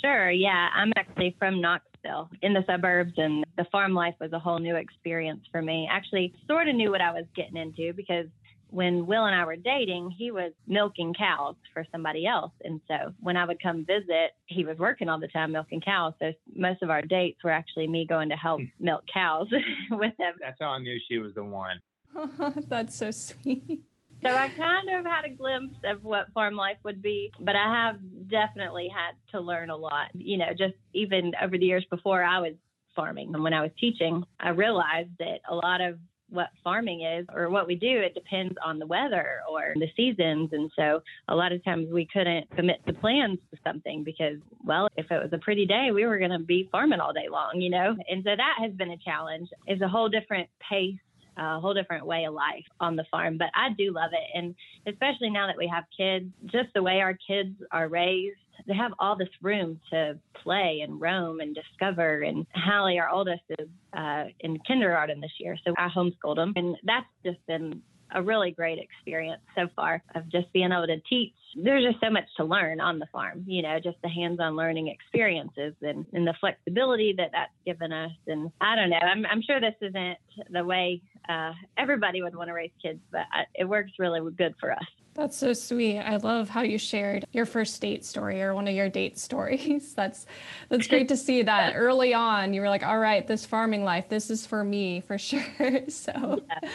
Sure. 0.00 0.30
Yeah, 0.30 0.70
I'm 0.74 0.94
actually 0.96 1.36
from 1.38 1.60
Knoxville 1.60 2.30
in 2.40 2.54
the 2.54 2.64
suburbs, 2.66 3.12
and 3.18 3.44
the 3.58 3.64
farm 3.64 3.92
life 3.92 4.14
was 4.22 4.32
a 4.32 4.38
whole 4.38 4.58
new 4.58 4.76
experience 4.76 5.44
for 5.52 5.60
me. 5.60 5.86
Actually, 5.92 6.32
sort 6.46 6.66
of 6.66 6.74
knew 6.74 6.90
what 6.90 7.02
I 7.02 7.12
was 7.12 7.26
getting 7.36 7.58
into 7.58 7.92
because 7.92 8.28
when 8.70 9.06
Will 9.06 9.24
and 9.24 9.34
I 9.34 9.44
were 9.44 9.56
dating, 9.56 10.10
he 10.10 10.30
was 10.30 10.52
milking 10.66 11.14
cows 11.14 11.56
for 11.72 11.86
somebody 11.90 12.26
else. 12.26 12.52
And 12.64 12.80
so 12.86 13.12
when 13.20 13.36
I 13.36 13.44
would 13.44 13.62
come 13.62 13.84
visit, 13.84 14.32
he 14.46 14.64
was 14.64 14.78
working 14.78 15.08
all 15.08 15.18
the 15.18 15.28
time 15.28 15.52
milking 15.52 15.80
cows. 15.80 16.14
So 16.18 16.32
most 16.54 16.82
of 16.82 16.90
our 16.90 17.02
dates 17.02 17.42
were 17.42 17.50
actually 17.50 17.86
me 17.86 18.06
going 18.06 18.28
to 18.28 18.36
help 18.36 18.60
hmm. 18.60 18.66
milk 18.84 19.04
cows 19.12 19.48
with 19.90 20.12
him. 20.18 20.34
That's 20.40 20.58
how 20.60 20.68
I 20.68 20.78
knew 20.78 20.98
she 21.08 21.18
was 21.18 21.34
the 21.34 21.44
one. 21.44 21.80
That's 22.68 22.96
so 22.96 23.10
sweet. 23.10 23.82
So 24.24 24.34
I 24.34 24.48
kind 24.48 24.90
of 24.90 25.04
had 25.04 25.24
a 25.24 25.30
glimpse 25.30 25.76
of 25.84 26.02
what 26.02 26.32
farm 26.32 26.56
life 26.56 26.78
would 26.82 27.00
be, 27.00 27.30
but 27.38 27.54
I 27.54 27.86
have 27.86 27.98
definitely 28.28 28.88
had 28.92 29.12
to 29.30 29.40
learn 29.40 29.70
a 29.70 29.76
lot. 29.76 30.08
You 30.12 30.38
know, 30.38 30.50
just 30.50 30.74
even 30.92 31.32
over 31.40 31.56
the 31.56 31.64
years 31.64 31.86
before 31.88 32.24
I 32.24 32.40
was 32.40 32.54
farming 32.96 33.32
and 33.32 33.44
when 33.44 33.54
I 33.54 33.62
was 33.62 33.70
teaching, 33.78 34.24
I 34.40 34.50
realized 34.50 35.10
that 35.20 35.38
a 35.48 35.54
lot 35.54 35.80
of 35.80 35.98
what 36.30 36.48
farming 36.62 37.02
is 37.02 37.26
or 37.34 37.48
what 37.48 37.66
we 37.66 37.74
do, 37.74 38.00
it 38.00 38.14
depends 38.14 38.54
on 38.64 38.78
the 38.78 38.86
weather 38.86 39.40
or 39.50 39.72
the 39.76 39.88
seasons. 39.96 40.50
And 40.52 40.70
so 40.76 41.00
a 41.28 41.34
lot 41.34 41.52
of 41.52 41.64
times 41.64 41.88
we 41.92 42.06
couldn't 42.12 42.50
commit 42.56 42.84
to 42.86 42.92
plans 42.92 43.38
to 43.50 43.58
something 43.64 44.04
because, 44.04 44.36
well, 44.64 44.88
if 44.96 45.10
it 45.10 45.22
was 45.22 45.32
a 45.32 45.38
pretty 45.38 45.66
day, 45.66 45.90
we 45.92 46.06
were 46.06 46.18
going 46.18 46.30
to 46.30 46.38
be 46.38 46.68
farming 46.70 47.00
all 47.00 47.12
day 47.12 47.28
long, 47.30 47.60
you 47.60 47.70
know? 47.70 47.96
And 48.08 48.22
so 48.24 48.30
that 48.36 48.56
has 48.60 48.72
been 48.72 48.90
a 48.90 48.98
challenge. 48.98 49.48
It's 49.66 49.82
a 49.82 49.88
whole 49.88 50.08
different 50.08 50.48
pace 50.68 50.98
a 51.38 51.60
whole 51.60 51.74
different 51.74 52.04
way 52.04 52.24
of 52.24 52.34
life 52.34 52.64
on 52.80 52.96
the 52.96 53.04
farm. 53.10 53.38
But 53.38 53.48
I 53.54 53.68
do 53.76 53.92
love 53.92 54.10
it. 54.12 54.36
And 54.36 54.54
especially 54.86 55.30
now 55.30 55.46
that 55.46 55.56
we 55.56 55.68
have 55.72 55.84
kids, 55.96 56.26
just 56.46 56.68
the 56.74 56.82
way 56.82 57.00
our 57.00 57.16
kids 57.26 57.54
are 57.70 57.88
raised, 57.88 58.38
they 58.66 58.74
have 58.74 58.92
all 58.98 59.16
this 59.16 59.28
room 59.42 59.80
to 59.90 60.18
play 60.42 60.80
and 60.82 61.00
roam 61.00 61.40
and 61.40 61.54
discover. 61.54 62.22
And 62.22 62.46
Hallie, 62.54 62.98
our 62.98 63.08
oldest, 63.08 63.42
is 63.58 63.68
uh, 63.96 64.24
in 64.40 64.58
kindergarten 64.66 65.20
this 65.20 65.32
year. 65.38 65.56
So 65.66 65.74
I 65.76 65.88
homeschooled 65.88 66.36
them. 66.36 66.52
And 66.56 66.76
that's 66.84 67.06
just 67.24 67.38
been 67.46 67.82
a 68.14 68.22
really 68.22 68.50
great 68.50 68.78
experience 68.78 69.42
so 69.54 69.68
far 69.74 70.02
of 70.14 70.28
just 70.28 70.52
being 70.52 70.72
able 70.72 70.86
to 70.86 71.00
teach. 71.08 71.34
There's 71.56 71.84
just 71.84 72.00
so 72.02 72.10
much 72.10 72.24
to 72.36 72.44
learn 72.44 72.80
on 72.80 72.98
the 72.98 73.06
farm, 73.06 73.44
you 73.46 73.62
know, 73.62 73.78
just 73.80 73.96
the 74.02 74.08
hands 74.08 74.38
on 74.40 74.56
learning 74.56 74.88
experiences 74.88 75.74
and, 75.82 76.06
and 76.12 76.26
the 76.26 76.34
flexibility 76.40 77.14
that 77.16 77.30
that's 77.32 77.52
given 77.64 77.92
us. 77.92 78.12
And 78.26 78.50
I 78.60 78.76
don't 78.76 78.90
know, 78.90 78.96
I'm, 78.96 79.26
I'm 79.26 79.42
sure 79.42 79.60
this 79.60 79.74
isn't 79.80 80.18
the 80.50 80.64
way 80.64 81.02
uh, 81.28 81.52
everybody 81.76 82.22
would 82.22 82.34
want 82.34 82.48
to 82.48 82.54
raise 82.54 82.70
kids, 82.82 83.00
but 83.10 83.22
I, 83.32 83.44
it 83.54 83.64
works 83.64 83.92
really 83.98 84.20
good 84.32 84.54
for 84.60 84.72
us. 84.72 84.86
That's 85.18 85.36
so 85.36 85.52
sweet. 85.52 85.98
I 85.98 86.16
love 86.18 86.48
how 86.48 86.62
you 86.62 86.78
shared 86.78 87.26
your 87.32 87.44
first 87.44 87.80
date 87.82 88.04
story 88.04 88.40
or 88.40 88.54
one 88.54 88.68
of 88.68 88.74
your 88.74 88.88
date 88.88 89.18
stories. 89.28 89.92
That's 89.94 90.26
that's 90.68 90.86
great 90.86 91.08
to 91.08 91.16
see 91.16 91.42
that 91.42 91.72
early 91.74 92.14
on 92.14 92.54
you 92.54 92.60
were 92.60 92.68
like, 92.68 92.84
all 92.84 92.98
right, 92.98 93.26
this 93.26 93.44
farming 93.44 93.82
life, 93.82 94.08
this 94.08 94.30
is 94.30 94.46
for 94.46 94.62
me 94.62 95.00
for 95.00 95.18
sure. 95.18 95.42
So 95.88 96.44
yeah. 96.48 96.70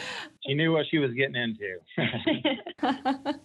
She 0.46 0.54
knew 0.54 0.72
what 0.72 0.86
she 0.90 0.98
was 0.98 1.12
getting 1.12 1.36
into. 1.36 1.78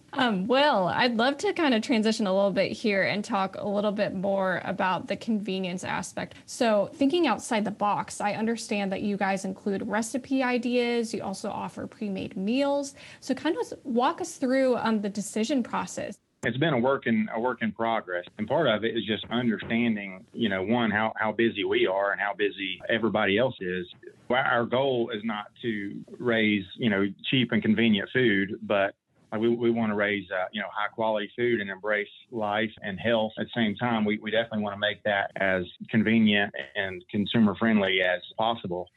um, 0.12 0.46
Will, 0.46 0.86
I'd 0.86 1.16
love 1.16 1.36
to 1.38 1.52
kind 1.52 1.74
of 1.74 1.82
transition 1.82 2.26
a 2.26 2.34
little 2.34 2.50
bit 2.50 2.72
here 2.72 3.02
and 3.02 3.24
talk 3.24 3.56
a 3.58 3.66
little 3.66 3.92
bit 3.92 4.14
more 4.14 4.60
about 4.64 5.08
the 5.08 5.16
convenience 5.16 5.84
aspect. 5.84 6.34
So 6.46 6.90
thinking 6.94 7.26
outside 7.26 7.64
the 7.64 7.70
box, 7.70 8.20
I 8.20 8.34
understand 8.34 8.92
that 8.92 9.02
you 9.02 9.16
guys 9.16 9.44
include 9.44 9.86
recipe 9.86 10.42
ideas. 10.42 11.14
You 11.14 11.22
also 11.22 11.50
offer 11.50 11.86
pre-made 11.86 12.36
meals. 12.36 12.94
So 13.20 13.34
kind 13.34 13.56
of 13.56 13.78
walk 13.84 14.20
us 14.20 14.36
through 14.36 14.76
um, 14.76 15.00
the 15.00 15.08
decision 15.08 15.62
process? 15.62 16.18
It's 16.42 16.56
been 16.56 16.72
a 16.72 16.78
work 16.78 17.06
in 17.06 17.28
a 17.34 17.38
work 17.38 17.58
in 17.60 17.70
progress, 17.70 18.24
and 18.38 18.48
part 18.48 18.66
of 18.66 18.82
it 18.82 18.96
is 18.96 19.04
just 19.06 19.26
understanding, 19.30 20.24
you 20.32 20.48
know, 20.48 20.62
one 20.62 20.90
how 20.90 21.12
how 21.16 21.32
busy 21.32 21.64
we 21.64 21.86
are 21.86 22.12
and 22.12 22.20
how 22.20 22.32
busy 22.32 22.80
everybody 22.88 23.36
else 23.36 23.56
is. 23.60 23.86
Our 24.30 24.64
goal 24.64 25.10
is 25.14 25.20
not 25.22 25.46
to 25.60 26.02
raise, 26.18 26.64
you 26.76 26.88
know, 26.88 27.04
cheap 27.30 27.52
and 27.52 27.60
convenient 27.60 28.08
food, 28.12 28.58
but 28.62 28.94
like 29.32 29.40
we, 29.40 29.48
we 29.48 29.70
want 29.70 29.90
to 29.90 29.94
raise, 29.94 30.28
uh, 30.30 30.46
you 30.52 30.60
know, 30.60 30.66
high 30.72 30.88
quality 30.88 31.30
food 31.36 31.60
and 31.60 31.70
embrace 31.70 32.08
life 32.30 32.70
and 32.82 32.98
health. 32.98 33.32
At 33.38 33.46
the 33.46 33.52
same 33.54 33.76
time, 33.76 34.04
we, 34.04 34.18
we 34.18 34.30
definitely 34.30 34.62
want 34.62 34.74
to 34.74 34.80
make 34.80 35.02
that 35.04 35.30
as 35.36 35.64
convenient 35.88 36.52
and 36.74 37.04
consumer 37.10 37.54
friendly 37.58 38.00
as 38.02 38.20
possible. 38.36 38.88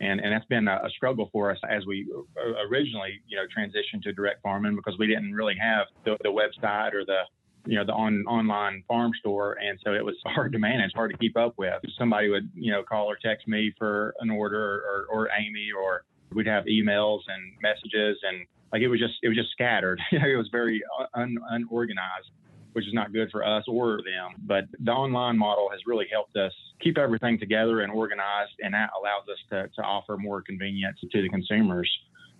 And, 0.00 0.20
and 0.20 0.32
that's 0.32 0.46
been 0.46 0.68
a, 0.68 0.80
a 0.84 0.90
struggle 0.90 1.28
for 1.32 1.50
us 1.50 1.58
as 1.68 1.86
we 1.86 2.08
originally, 2.70 3.20
you 3.28 3.36
know, 3.36 3.44
transitioned 3.44 4.02
to 4.02 4.12
direct 4.12 4.42
farming 4.42 4.76
because 4.76 4.96
we 4.98 5.06
didn't 5.06 5.32
really 5.32 5.56
have 5.60 5.86
the, 6.04 6.16
the 6.22 6.30
website 6.30 6.94
or 6.94 7.04
the, 7.04 7.20
you 7.66 7.76
know 7.76 7.84
the 7.84 7.92
on 7.92 8.24
online 8.26 8.82
farm 8.88 9.12
store 9.18 9.58
and 9.60 9.78
so 9.84 9.92
it 9.92 10.02
was 10.02 10.14
hard 10.24 10.50
to 10.50 10.58
manage 10.58 10.92
hard 10.94 11.10
to 11.10 11.16
keep 11.18 11.36
up 11.36 11.52
with 11.58 11.74
somebody 11.98 12.30
would 12.30 12.50
you 12.54 12.72
know 12.72 12.82
call 12.82 13.04
or 13.04 13.18
text 13.22 13.46
me 13.46 13.70
for 13.76 14.14
an 14.20 14.30
order 14.30 14.58
or, 14.58 15.06
or, 15.10 15.24
or 15.24 15.28
amy 15.38 15.68
or 15.78 16.04
we'd 16.32 16.46
have 16.46 16.64
emails 16.64 17.20
and 17.28 17.52
messages 17.60 18.16
and 18.22 18.46
like 18.72 18.82
it 18.82 18.88
was 18.88 19.00
just 19.00 19.14
it 19.22 19.28
was 19.28 19.36
just 19.36 19.50
scattered. 19.50 20.00
it 20.12 20.36
was 20.36 20.48
very 20.52 20.82
un, 21.14 21.36
unorganized, 21.50 22.30
which 22.72 22.86
is 22.86 22.94
not 22.94 23.12
good 23.12 23.30
for 23.30 23.44
us 23.44 23.64
or 23.68 23.98
them. 23.98 24.42
But 24.46 24.64
the 24.78 24.92
online 24.92 25.38
model 25.38 25.68
has 25.70 25.80
really 25.86 26.06
helped 26.10 26.36
us 26.36 26.52
keep 26.80 26.98
everything 26.98 27.38
together 27.38 27.80
and 27.80 27.92
organized, 27.92 28.52
and 28.60 28.74
that 28.74 28.90
allows 28.98 29.28
us 29.30 29.38
to, 29.50 29.68
to 29.76 29.82
offer 29.82 30.16
more 30.16 30.42
convenience 30.42 30.98
to 31.00 31.22
the 31.22 31.28
consumers. 31.28 31.90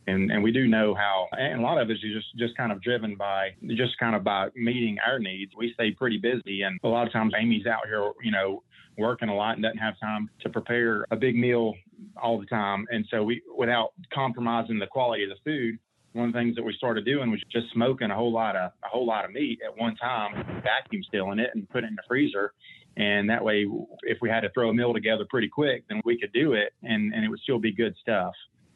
And, 0.06 0.30
and 0.30 0.42
we 0.42 0.50
do 0.50 0.66
know 0.66 0.94
how, 0.94 1.26
and 1.32 1.60
a 1.60 1.62
lot 1.62 1.80
of 1.80 1.90
it 1.90 1.92
is 1.92 2.00
just, 2.00 2.26
just 2.36 2.56
kind 2.56 2.72
of 2.72 2.82
driven 2.82 3.16
by 3.16 3.50
just 3.68 3.98
kind 3.98 4.16
of 4.16 4.24
by 4.24 4.48
meeting 4.56 4.96
our 5.06 5.18
needs. 5.18 5.52
We 5.56 5.72
stay 5.74 5.90
pretty 5.92 6.16
busy, 6.16 6.62
and 6.62 6.80
a 6.82 6.88
lot 6.88 7.06
of 7.06 7.12
times 7.12 7.34
Amy's 7.38 7.66
out 7.66 7.86
here, 7.86 8.10
you 8.22 8.30
know, 8.30 8.62
working 8.98 9.28
a 9.28 9.34
lot 9.34 9.54
and 9.54 9.62
doesn't 9.62 9.78
have 9.78 9.98
time 10.00 10.28
to 10.40 10.48
prepare 10.48 11.04
a 11.10 11.16
big 11.16 11.36
meal 11.36 11.74
all 12.20 12.38
the 12.38 12.46
time. 12.46 12.86
And 12.90 13.06
so 13.10 13.22
we, 13.22 13.42
without 13.56 13.92
compromising 14.12 14.78
the 14.78 14.86
quality 14.86 15.24
of 15.24 15.30
the 15.30 15.36
food, 15.44 15.78
one 16.12 16.28
of 16.28 16.32
the 16.32 16.38
things 16.38 16.56
that 16.56 16.62
we 16.62 16.72
started 16.74 17.04
doing 17.04 17.30
was 17.30 17.40
just 17.50 17.66
smoking 17.72 18.10
a 18.10 18.14
whole 18.14 18.32
lot 18.32 18.56
of 18.56 18.72
a 18.84 18.88
whole 18.88 19.06
lot 19.06 19.24
of 19.24 19.32
meat 19.32 19.60
at 19.64 19.76
one 19.76 19.96
time, 19.96 20.34
vacuum 20.62 21.02
sealing 21.10 21.38
it 21.38 21.50
and 21.54 21.68
put 21.70 21.84
it 21.84 21.88
in 21.88 21.94
the 21.94 22.02
freezer. 22.08 22.52
And 22.96 23.30
that 23.30 23.42
way, 23.42 23.66
if 24.02 24.18
we 24.20 24.28
had 24.28 24.40
to 24.40 24.50
throw 24.50 24.68
a 24.70 24.74
meal 24.74 24.92
together 24.92 25.24
pretty 25.30 25.48
quick, 25.48 25.84
then 25.88 26.00
we 26.04 26.18
could 26.18 26.32
do 26.32 26.54
it 26.54 26.72
and, 26.82 27.14
and 27.14 27.24
it 27.24 27.28
would 27.28 27.40
still 27.40 27.58
be 27.58 27.72
good 27.72 27.94
stuff. 28.00 28.32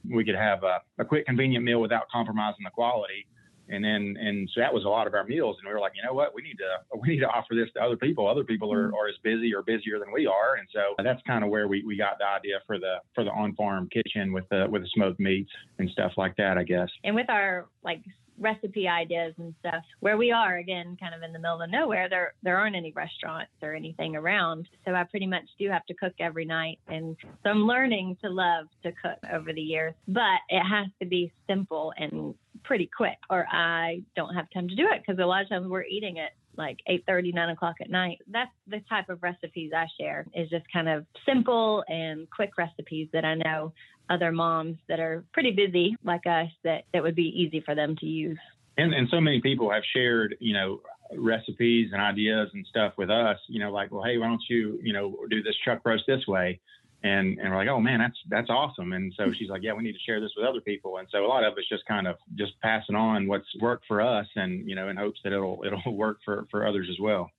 We 0.09 0.25
could 0.25 0.37
have 0.37 0.63
a, 0.63 0.81
a 0.99 1.05
quick, 1.05 1.27
convenient 1.27 1.65
meal 1.65 1.81
without 1.81 2.05
compromising 2.11 2.63
the 2.65 2.71
quality 2.71 3.27
and 3.69 3.85
then 3.85 4.17
and 4.21 4.49
so 4.55 4.61
that 4.61 4.73
was 4.73 4.85
a 4.85 4.89
lot 4.89 5.07
of 5.07 5.15
our 5.15 5.25
meals. 5.25 5.57
And 5.61 5.69
we 5.69 5.75
were 5.75 5.81
like 5.81 5.93
you 5.95 6.03
know 6.03 6.15
what? 6.15 6.35
We 6.35 6.43
need 6.43 6.59
to 6.59 6.99
we 7.01 7.09
need 7.09 7.21
to 7.21 7.29
offer 7.29 7.55
this 7.55 7.69
to 7.75 7.81
other 7.81 7.97
people. 7.97 8.29
Other 8.29 8.45
people 8.45 8.73
are, 8.73 8.87
mm-hmm. 8.87 8.95
are 8.95 9.09
as 9.09 9.17
busy 9.23 9.55
or 9.55 9.63
busier 9.63 9.99
than 9.99 10.13
we 10.13 10.27
are. 10.27 10.57
And 10.57 10.69
so 10.73 10.95
that's 11.03 11.23
kind 11.27 11.45
of 11.45 11.51
where 11.51 11.69
we, 11.69 11.85
we 11.85 11.97
got 11.97 12.19
the 12.19 12.27
idea 12.27 12.61
for 12.67 12.79
the 12.79 12.97
for 13.15 13.25
the 13.25 13.31
on 13.31 13.55
farm 13.55 13.89
kitchen 13.93 14.33
with 14.33 14.49
the 14.51 14.67
with 14.69 14.83
the 14.83 14.89
smoked 14.95 15.21
meats 15.21 15.51
and 15.79 15.91
stuff 15.91 16.13
like 16.17 16.37
that 16.37 16.59
i 16.59 16.63
guess. 16.63 16.89
And 17.05 17.15
with 17.15 17.31
our 17.31 17.67
like 17.83 18.03
recipe 18.39 18.89
ideas 18.89 19.33
and 19.39 19.55
stuff 19.61 19.85
where 20.01 20.17
we 20.17 20.33
are 20.33 20.57
again 20.57 20.97
kind 20.99 21.15
of 21.15 21.23
in 21.23 21.33
the 21.33 21.39
middle 21.39 21.63
of 21.63 21.71
nowhere 21.71 22.09
there 22.09 22.35
there 22.43 22.59
aren't 22.59 22.75
any 22.75 22.93
restaurants 22.93 23.53
or 23.63 23.75
anything 23.75 24.17
around. 24.17 24.69
So 24.85 24.95
i 24.95 25.05
pretty 25.05 25.27
much 25.27 25.45
do 25.59 25.69
have 25.71 25.87
to 25.87 25.95
cook 25.95 26.15
every 26.19 26.45
night. 26.45 26.79
And 26.89 27.17
so 27.23 27.51
i'm 27.51 27.67
learning 27.67 28.17
to 28.23 28.31
love 28.31 28.67
to 28.83 28.93
cook 28.93 29.19
over 29.33 29.53
the 29.53 29.61
years. 29.61 29.95
But 30.09 30.41
it 30.49 30.63
has 30.63 30.89
to 31.01 31.07
be 31.07 31.33
simple 31.49 31.93
and 31.97 32.35
pretty 32.65 32.89
quick 32.97 33.19
or 33.31 33.47
I 33.51 34.03
don't 34.17 34.35
have 34.35 34.47
time 34.53 34.69
to 34.69 34.75
do 34.75 34.89
it 34.93 35.03
because 35.07 35.23
a 35.23 35.27
lot 35.27 35.43
of 35.43 35.49
times 35.49 35.69
we're 35.69 35.85
eating 35.85 36.17
it 36.17 36.33
like 36.57 36.79
8 36.87 37.05
30 37.07 37.33
9 37.33 37.49
o'clock 37.51 37.77
at 37.81 37.91
night. 37.91 38.19
That's 38.29 38.51
the 38.67 38.81
type 38.89 39.09
of 39.09 39.23
recipes 39.23 39.73
i 39.77 39.87
share 40.01 40.27
is 40.35 40.49
just 40.51 40.65
kind 40.73 40.89
of 40.89 41.05
simple 41.27 41.85
and 41.89 42.29
quick 42.31 42.57
recipes 42.57 43.09
that 43.13 43.25
i 43.25 43.35
know 43.35 43.73
other 44.11 44.33
moms 44.33 44.77
that 44.89 45.01
are 45.01 45.25
pretty 45.33 45.51
busy 45.51 45.97
like 46.05 46.27
us 46.27 46.49
that 46.63 46.85
it 46.93 47.03
would 47.03 47.15
be 47.15 47.33
easy 47.35 47.61
for 47.65 47.75
them 47.75 47.97
to 47.97 48.07
use. 48.07 48.39
And, 48.77 48.93
and 48.93 49.09
so 49.11 49.21
many 49.21 49.41
people 49.41 49.71
have 49.71 49.83
shared 49.95 50.37
you 50.41 50.53
know 50.53 50.81
recipes 51.17 51.91
and 51.93 52.01
ideas 52.01 52.49
and 52.55 52.67
stuff 52.69 52.95
with 52.97 53.11
us 53.11 53.39
you 53.49 53.61
know 53.61 53.71
like 53.71 53.93
well 53.93 54.03
hey 54.03 54.19
why 54.19 54.27
don't 54.27 54.43
you 54.49 54.79
you 54.83 54.93
know 54.93 55.17
do 55.31 55.43
this 55.43 55.55
chuck 55.65 55.81
roast 55.85 56.05
this 56.07 56.27
way 56.27 56.61
and 57.05 57.39
and 57.39 57.51
we're 57.51 57.57
like, 57.57 57.69
oh 57.69 57.81
man, 57.81 58.01
that's 58.01 58.17
that's 58.29 58.51
awesome. 58.51 58.95
And 58.95 59.13
so 59.17 59.31
she's 59.33 59.51
like, 59.51 59.63
yeah, 59.63 59.75
we 59.75 59.83
need 59.83 59.93
to 59.93 59.99
share 59.99 60.21
this 60.21 60.33
with 60.37 60.47
other 60.47 60.63
people. 60.63 60.97
And 60.97 61.07
so 61.13 61.25
a 61.25 61.29
lot 61.29 61.45
of 61.45 61.53
it's 61.59 61.69
just 61.69 61.85
kind 61.87 62.09
of 62.09 62.17
just 62.35 62.59
passing 62.63 62.97
on 62.97 63.29
what's 63.29 63.47
worked 63.61 63.85
for 63.87 64.01
us, 64.01 64.27
and 64.35 64.69
you 64.69 64.75
know, 64.75 64.89
in 64.89 64.97
hopes 64.97 65.21
that 65.23 65.33
it'll 65.33 65.63
it'll 65.65 65.83
work 65.95 66.19
for 66.25 66.47
for 66.51 66.67
others 66.67 66.89
as 66.91 66.99
well. 66.99 67.31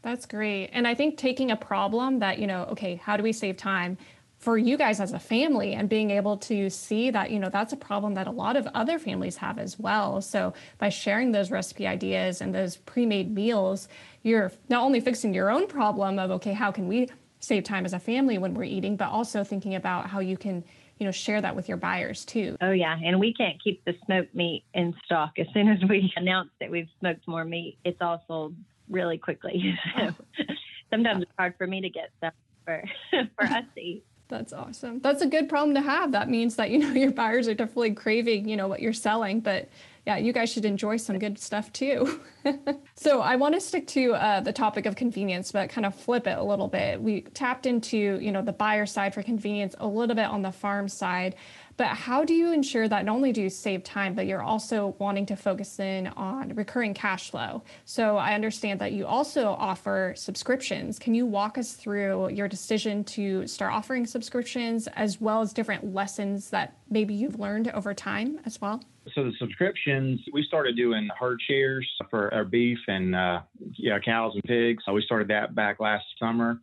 That's 0.00 0.26
great. 0.26 0.70
And 0.72 0.88
I 0.88 0.94
think 0.94 1.16
taking 1.16 1.52
a 1.52 1.56
problem 1.56 2.18
that 2.20 2.38
you 2.38 2.46
know, 2.46 2.64
okay, 2.72 2.96
how 2.96 3.16
do 3.16 3.22
we 3.22 3.32
save 3.32 3.56
time? 3.56 3.98
for 4.38 4.58
you 4.58 4.76
guys 4.76 4.98
as 4.98 5.12
a 5.12 5.20
family 5.20 5.72
and 5.72 5.88
being 5.88 6.10
able 6.10 6.36
to 6.36 6.68
see 6.68 7.12
that 7.12 7.30
you 7.30 7.38
know 7.38 7.48
that's 7.48 7.72
a 7.72 7.76
problem 7.76 8.14
that 8.14 8.26
a 8.26 8.30
lot 8.32 8.56
of 8.56 8.66
other 8.74 8.98
families 8.98 9.36
have 9.36 9.56
as 9.56 9.78
well 9.78 10.20
so 10.20 10.52
by 10.78 10.88
sharing 10.88 11.30
those 11.30 11.52
recipe 11.52 11.86
ideas 11.86 12.40
and 12.40 12.52
those 12.52 12.76
pre-made 12.76 13.32
meals 13.32 13.86
you're 14.24 14.50
not 14.68 14.82
only 14.82 14.98
fixing 14.98 15.32
your 15.32 15.48
own 15.48 15.68
problem 15.68 16.18
of 16.18 16.32
okay 16.32 16.52
how 16.52 16.72
can 16.72 16.88
we 16.88 17.08
save 17.42 17.64
time 17.64 17.84
as 17.84 17.92
a 17.92 17.98
family 17.98 18.38
when 18.38 18.54
we're 18.54 18.64
eating, 18.64 18.96
but 18.96 19.08
also 19.08 19.44
thinking 19.44 19.74
about 19.74 20.06
how 20.06 20.20
you 20.20 20.36
can 20.38 20.64
you 20.98 21.04
know 21.04 21.12
share 21.12 21.40
that 21.40 21.56
with 21.56 21.68
your 21.68 21.76
buyers 21.76 22.24
too. 22.24 22.56
Oh 22.60 22.70
yeah, 22.70 22.96
and 23.04 23.18
we 23.18 23.34
can't 23.34 23.62
keep 23.62 23.84
the 23.84 23.94
smoked 24.06 24.34
meat 24.34 24.64
in 24.72 24.94
stock. 25.04 25.32
As 25.38 25.48
soon 25.52 25.68
as 25.68 25.78
we 25.88 26.12
announce 26.16 26.50
that 26.60 26.70
we've 26.70 26.88
smoked 27.00 27.26
more 27.26 27.44
meat, 27.44 27.76
it's 27.84 28.00
all 28.00 28.22
sold 28.26 28.54
really 28.88 29.18
quickly. 29.18 29.78
So 29.98 30.14
oh. 30.38 30.44
sometimes 30.90 31.22
it's 31.22 31.32
hard 31.38 31.54
for 31.58 31.66
me 31.66 31.80
to 31.80 31.90
get 31.90 32.10
stuff 32.18 32.34
for 32.64 32.84
for 33.10 33.44
us 33.44 33.64
to 33.74 33.80
eat. 33.80 34.04
That's 34.28 34.52
awesome. 34.52 35.00
That's 35.00 35.20
a 35.20 35.26
good 35.26 35.48
problem 35.48 35.74
to 35.74 35.82
have. 35.82 36.12
That 36.12 36.30
means 36.30 36.56
that 36.56 36.70
you 36.70 36.78
know 36.78 36.92
your 36.92 37.10
buyers 37.10 37.48
are 37.48 37.54
definitely 37.54 37.94
craving, 37.94 38.48
you 38.48 38.56
know, 38.56 38.68
what 38.68 38.80
you're 38.80 38.92
selling, 38.92 39.40
but 39.40 39.68
yeah, 40.06 40.16
you 40.16 40.32
guys 40.32 40.52
should 40.52 40.64
enjoy 40.64 40.96
some 40.96 41.18
good 41.18 41.38
stuff 41.38 41.72
too. 41.72 42.20
so 42.96 43.20
I 43.20 43.36
want 43.36 43.54
to 43.54 43.60
stick 43.60 43.86
to 43.88 44.14
uh, 44.14 44.40
the 44.40 44.52
topic 44.52 44.84
of 44.84 44.96
convenience, 44.96 45.52
but 45.52 45.70
kind 45.70 45.86
of 45.86 45.94
flip 45.94 46.26
it 46.26 46.36
a 46.36 46.42
little 46.42 46.66
bit. 46.66 47.00
We 47.00 47.20
tapped 47.20 47.66
into 47.66 48.18
you 48.20 48.32
know 48.32 48.42
the 48.42 48.52
buyer 48.52 48.84
side 48.84 49.14
for 49.14 49.22
convenience 49.22 49.76
a 49.78 49.86
little 49.86 50.16
bit 50.16 50.26
on 50.26 50.42
the 50.42 50.50
farm 50.50 50.88
side. 50.88 51.36
But 51.76 51.88
how 51.88 52.24
do 52.24 52.34
you 52.34 52.52
ensure 52.52 52.88
that 52.88 53.04
not 53.04 53.14
only 53.14 53.32
do 53.32 53.42
you 53.42 53.50
save 53.50 53.84
time, 53.84 54.14
but 54.14 54.26
you're 54.26 54.42
also 54.42 54.94
wanting 54.98 55.26
to 55.26 55.36
focus 55.36 55.78
in 55.78 56.08
on 56.08 56.54
recurring 56.54 56.94
cash 56.94 57.30
flow? 57.30 57.62
So 57.84 58.16
I 58.16 58.34
understand 58.34 58.80
that 58.80 58.92
you 58.92 59.06
also 59.06 59.48
offer 59.58 60.14
subscriptions. 60.16 60.98
Can 60.98 61.14
you 61.14 61.26
walk 61.26 61.58
us 61.58 61.74
through 61.74 62.30
your 62.30 62.48
decision 62.48 63.04
to 63.04 63.46
start 63.46 63.72
offering 63.72 64.06
subscriptions 64.06 64.88
as 64.88 65.20
well 65.20 65.40
as 65.40 65.52
different 65.52 65.94
lessons 65.94 66.50
that 66.50 66.76
maybe 66.90 67.14
you've 67.14 67.38
learned 67.38 67.68
over 67.70 67.94
time 67.94 68.38
as 68.44 68.60
well? 68.60 68.82
So 69.14 69.24
the 69.24 69.32
subscriptions, 69.38 70.20
we 70.32 70.44
started 70.44 70.76
doing 70.76 71.08
herd 71.18 71.40
shares 71.48 71.88
for 72.08 72.32
our 72.32 72.44
beef 72.44 72.78
and 72.86 73.16
uh, 73.16 73.40
yeah, 73.74 73.98
cows 73.98 74.34
and 74.34 74.44
pigs. 74.44 74.84
So 74.86 74.92
we 74.92 75.02
started 75.02 75.28
that 75.28 75.54
back 75.54 75.80
last 75.80 76.04
summer 76.18 76.60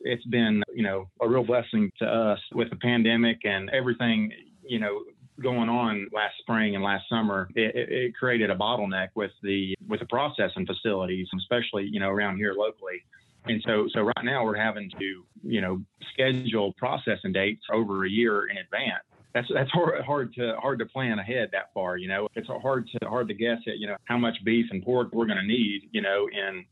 it's 0.00 0.24
been, 0.26 0.62
you 0.74 0.82
know, 0.82 1.08
a 1.20 1.28
real 1.28 1.44
blessing 1.44 1.90
to 1.98 2.06
us 2.06 2.38
with 2.54 2.70
the 2.70 2.76
pandemic 2.76 3.38
and 3.44 3.70
everything, 3.70 4.32
you 4.68 4.78
know, 4.78 5.02
going 5.42 5.68
on 5.68 6.08
last 6.12 6.34
spring 6.38 6.74
and 6.74 6.84
last 6.84 7.04
summer, 7.08 7.48
it, 7.54 7.74
it, 7.74 8.16
created 8.16 8.50
a 8.50 8.54
bottleneck 8.54 9.08
with 9.14 9.32
the 9.42 9.74
with 9.86 10.00
the 10.00 10.06
processing 10.06 10.66
facilities, 10.66 11.28
especially 11.38 11.88
you 11.90 12.00
know 12.00 12.08
around 12.08 12.36
here 12.36 12.54
locally. 12.54 13.02
And 13.48 13.62
so, 13.64 13.88
so 13.92 14.00
right 14.00 14.24
now 14.24 14.44
we're 14.44 14.56
having 14.56 14.90
to, 14.98 15.24
you 15.44 15.60
know, 15.60 15.80
schedule 16.12 16.72
processing 16.78 17.32
dates 17.32 17.62
over 17.72 18.04
a 18.04 18.10
year 18.10 18.48
in 18.48 18.56
advance. 18.56 19.04
That's 19.34 19.46
that's 19.52 19.70
hard, 19.70 20.02
hard 20.02 20.34
to 20.34 20.56
hard 20.60 20.78
to 20.78 20.86
plan 20.86 21.18
ahead 21.18 21.50
that 21.52 21.72
far. 21.74 21.96
You 21.96 22.08
know, 22.08 22.28
it's 22.34 22.48
hard 22.48 22.88
to 22.88 23.08
hard 23.08 23.28
to 23.28 23.34
guess 23.34 23.58
at 23.66 23.78
you 23.78 23.86
know 23.86 23.96
how 24.06 24.16
much 24.16 24.36
beef 24.44 24.66
and 24.70 24.82
pork 24.82 25.10
we're 25.12 25.26
going 25.26 25.38
to 25.38 25.46
need. 25.46 25.90
You 25.92 26.00
know, 26.00 26.26
in 26.32 26.64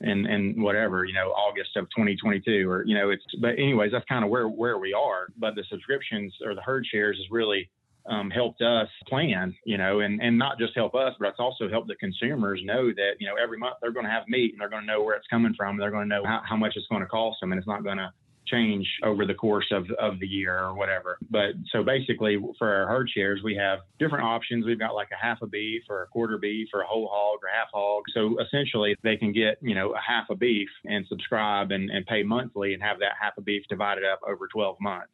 and 0.00 0.26
and 0.26 0.62
whatever 0.62 1.04
you 1.04 1.14
know 1.14 1.28
August 1.30 1.76
of 1.76 1.84
2022 1.96 2.68
or 2.68 2.84
you 2.86 2.94
know 2.94 3.10
it's 3.10 3.24
but 3.40 3.50
anyways 3.58 3.92
that's 3.92 4.04
kind 4.06 4.24
of 4.24 4.30
where 4.30 4.48
where 4.48 4.78
we 4.78 4.92
are. 4.92 5.28
But 5.36 5.54
the 5.54 5.64
subscriptions 5.68 6.34
or 6.44 6.54
the 6.54 6.62
herd 6.62 6.86
shares 6.90 7.16
has 7.16 7.30
really 7.30 7.68
um, 8.08 8.30
helped 8.30 8.62
us 8.62 8.88
plan 9.06 9.54
you 9.64 9.76
know 9.76 10.00
and 10.00 10.22
and 10.22 10.38
not 10.38 10.58
just 10.58 10.74
help 10.74 10.94
us 10.94 11.14
but 11.18 11.28
it's 11.28 11.40
also 11.40 11.68
helped 11.68 11.88
the 11.88 11.96
consumers 11.96 12.60
know 12.64 12.88
that 12.88 13.12
you 13.18 13.26
know 13.26 13.34
every 13.42 13.58
month 13.58 13.74
they're 13.82 13.92
going 13.92 14.06
to 14.06 14.10
have 14.10 14.22
meat 14.28 14.52
and 14.52 14.60
they're 14.60 14.70
going 14.70 14.82
to 14.82 14.86
know 14.86 15.02
where 15.02 15.16
it's 15.16 15.26
coming 15.28 15.54
from. 15.56 15.70
And 15.72 15.82
they're 15.82 15.90
going 15.90 16.08
to 16.08 16.14
know 16.14 16.24
how, 16.24 16.40
how 16.48 16.56
much 16.56 16.74
it's 16.76 16.86
going 16.86 17.02
to 17.02 17.08
cost 17.08 17.38
them 17.40 17.52
and 17.52 17.58
it's 17.58 17.68
not 17.68 17.84
going 17.84 17.98
to 17.98 18.10
change 18.50 18.86
over 19.04 19.26
the 19.26 19.34
course 19.34 19.66
of, 19.70 19.86
of 19.98 20.18
the 20.20 20.26
year 20.26 20.58
or 20.58 20.74
whatever. 20.74 21.18
But 21.30 21.52
so 21.72 21.82
basically, 21.82 22.38
for 22.58 22.72
our 22.72 22.88
herd 22.88 23.10
shares, 23.14 23.40
we 23.44 23.54
have 23.56 23.80
different 23.98 24.24
options. 24.24 24.64
We've 24.64 24.78
got 24.78 24.94
like 24.94 25.08
a 25.12 25.24
half 25.24 25.38
a 25.42 25.46
beef 25.46 25.82
or 25.88 26.02
a 26.02 26.06
quarter 26.06 26.38
beef 26.38 26.68
or 26.72 26.82
a 26.82 26.86
whole 26.86 27.08
hog 27.12 27.40
or 27.42 27.48
half 27.52 27.68
hog. 27.72 28.04
So 28.14 28.38
essentially, 28.40 28.96
they 29.02 29.16
can 29.16 29.32
get, 29.32 29.58
you 29.60 29.74
know, 29.74 29.92
a 29.92 30.00
half 30.00 30.30
a 30.30 30.36
beef 30.36 30.68
and 30.84 31.06
subscribe 31.08 31.70
and, 31.70 31.90
and 31.90 32.06
pay 32.06 32.22
monthly 32.22 32.74
and 32.74 32.82
have 32.82 32.98
that 33.00 33.12
half 33.20 33.34
a 33.38 33.42
beef 33.42 33.62
divided 33.68 34.04
up 34.04 34.20
over 34.26 34.48
12 34.48 34.76
months. 34.80 35.12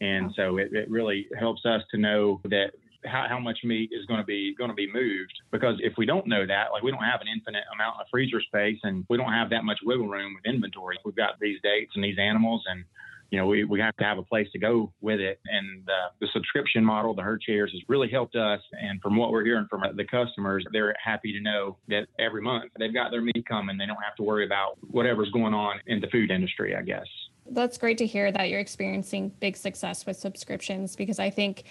And 0.00 0.32
so 0.34 0.56
it, 0.56 0.72
it 0.72 0.90
really 0.90 1.28
helps 1.38 1.64
us 1.64 1.82
to 1.92 1.96
know 1.96 2.40
that 2.44 2.72
how, 3.04 3.26
how 3.28 3.38
much 3.38 3.58
meat 3.64 3.90
is 3.92 4.06
going 4.06 4.20
to 4.20 4.26
be 4.26 4.54
going 4.56 4.70
to 4.70 4.74
be 4.74 4.90
moved 4.92 5.32
because 5.50 5.76
if 5.80 5.94
we 5.96 6.06
don't 6.06 6.26
know 6.26 6.46
that 6.46 6.72
like 6.72 6.82
we 6.82 6.90
don't 6.90 7.02
have 7.02 7.20
an 7.20 7.28
infinite 7.28 7.64
amount 7.74 8.00
of 8.00 8.06
freezer 8.10 8.40
space 8.40 8.78
and 8.82 9.04
we 9.08 9.16
don't 9.16 9.32
have 9.32 9.50
that 9.50 9.64
much 9.64 9.78
wiggle 9.84 10.08
room 10.08 10.34
with 10.34 10.52
inventory. 10.52 10.98
We've 11.04 11.16
got 11.16 11.40
these 11.40 11.58
dates 11.62 11.92
and 11.94 12.04
these 12.04 12.18
animals 12.18 12.62
and 12.68 12.84
you 13.30 13.38
know 13.38 13.46
we, 13.46 13.64
we 13.64 13.80
have 13.80 13.96
to 13.96 14.04
have 14.04 14.18
a 14.18 14.22
place 14.22 14.48
to 14.52 14.58
go 14.58 14.92
with 15.00 15.20
it. 15.20 15.40
And 15.46 15.84
the 16.20 16.28
subscription 16.32 16.84
model 16.84 17.14
the 17.14 17.22
herd 17.22 17.42
shares 17.44 17.72
has 17.72 17.80
really 17.88 18.10
helped 18.10 18.36
us. 18.36 18.60
And 18.80 19.00
from 19.00 19.16
what 19.16 19.32
we're 19.32 19.44
hearing 19.44 19.66
from 19.68 19.82
the 19.96 20.04
customers 20.04 20.64
they're 20.72 20.94
happy 21.02 21.32
to 21.32 21.40
know 21.40 21.78
that 21.88 22.06
every 22.18 22.42
month 22.42 22.70
they've 22.78 22.94
got 22.94 23.10
their 23.10 23.22
meat 23.22 23.44
coming. 23.48 23.78
They 23.78 23.86
don't 23.86 24.02
have 24.02 24.16
to 24.16 24.22
worry 24.22 24.46
about 24.46 24.78
whatever's 24.90 25.30
going 25.30 25.54
on 25.54 25.80
in 25.86 26.00
the 26.00 26.08
food 26.08 26.30
industry 26.30 26.76
i 26.76 26.82
guess. 26.82 27.06
That's 27.50 27.76
great 27.76 27.98
to 27.98 28.06
hear 28.06 28.30
that 28.30 28.48
you're 28.50 28.60
experiencing 28.60 29.32
big 29.40 29.56
success 29.56 30.06
with 30.06 30.16
subscriptions 30.16 30.94
because 30.94 31.18
i 31.18 31.30
think 31.30 31.64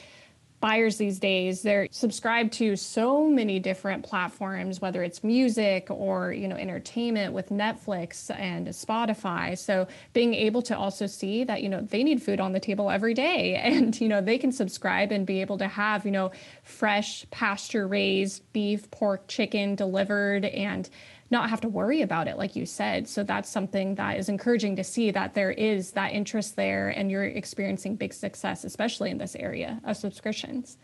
buyers 0.61 0.97
these 0.97 1.19
days 1.19 1.61
they're 1.61 1.87
subscribed 1.91 2.53
to 2.53 2.75
so 2.75 3.27
many 3.27 3.59
different 3.59 4.03
platforms 4.03 4.79
whether 4.79 5.03
it's 5.03 5.23
music 5.23 5.87
or 5.89 6.31
you 6.31 6.47
know 6.47 6.55
entertainment 6.55 7.33
with 7.33 7.49
netflix 7.49 8.29
and 8.39 8.67
spotify. 8.67 9.57
So 9.57 9.87
being 10.13 10.33
able 10.33 10.61
to 10.63 10.77
also 10.77 11.07
see 11.07 11.43
that 11.43 11.61
you 11.63 11.69
know 11.69 11.81
they 11.81 12.03
need 12.03 12.21
food 12.21 12.39
on 12.39 12.51
the 12.51 12.59
table 12.59 12.89
every 12.89 13.13
day 13.13 13.55
and 13.63 13.99
you 13.99 14.07
know 14.07 14.21
they 14.21 14.37
can 14.37 14.51
subscribe 14.51 15.11
and 15.11 15.25
be 15.25 15.41
able 15.41 15.57
to 15.59 15.67
have 15.67 16.05
you 16.05 16.11
know 16.11 16.31
fresh 16.63 17.25
pasture 17.31 17.87
raised 17.87 18.43
beef 18.53 18.89
pork 18.91 19.27
chicken 19.27 19.75
delivered 19.75 20.45
and 20.45 20.89
not 21.31 21.49
have 21.49 21.61
to 21.61 21.69
worry 21.69 22.01
about 22.01 22.27
it, 22.27 22.37
like 22.37 22.55
you 22.55 22.65
said. 22.65 23.07
So 23.07 23.23
that's 23.23 23.49
something 23.49 23.95
that 23.95 24.17
is 24.17 24.29
encouraging 24.29 24.75
to 24.75 24.83
see 24.83 25.11
that 25.11 25.33
there 25.33 25.51
is 25.51 25.91
that 25.91 26.13
interest 26.13 26.55
there 26.55 26.89
and 26.89 27.09
you're 27.09 27.23
experiencing 27.23 27.95
big 27.95 28.13
success, 28.13 28.63
especially 28.63 29.09
in 29.09 29.17
this 29.17 29.35
area 29.35 29.81
of 29.85 29.97
subscriptions. 29.97 30.77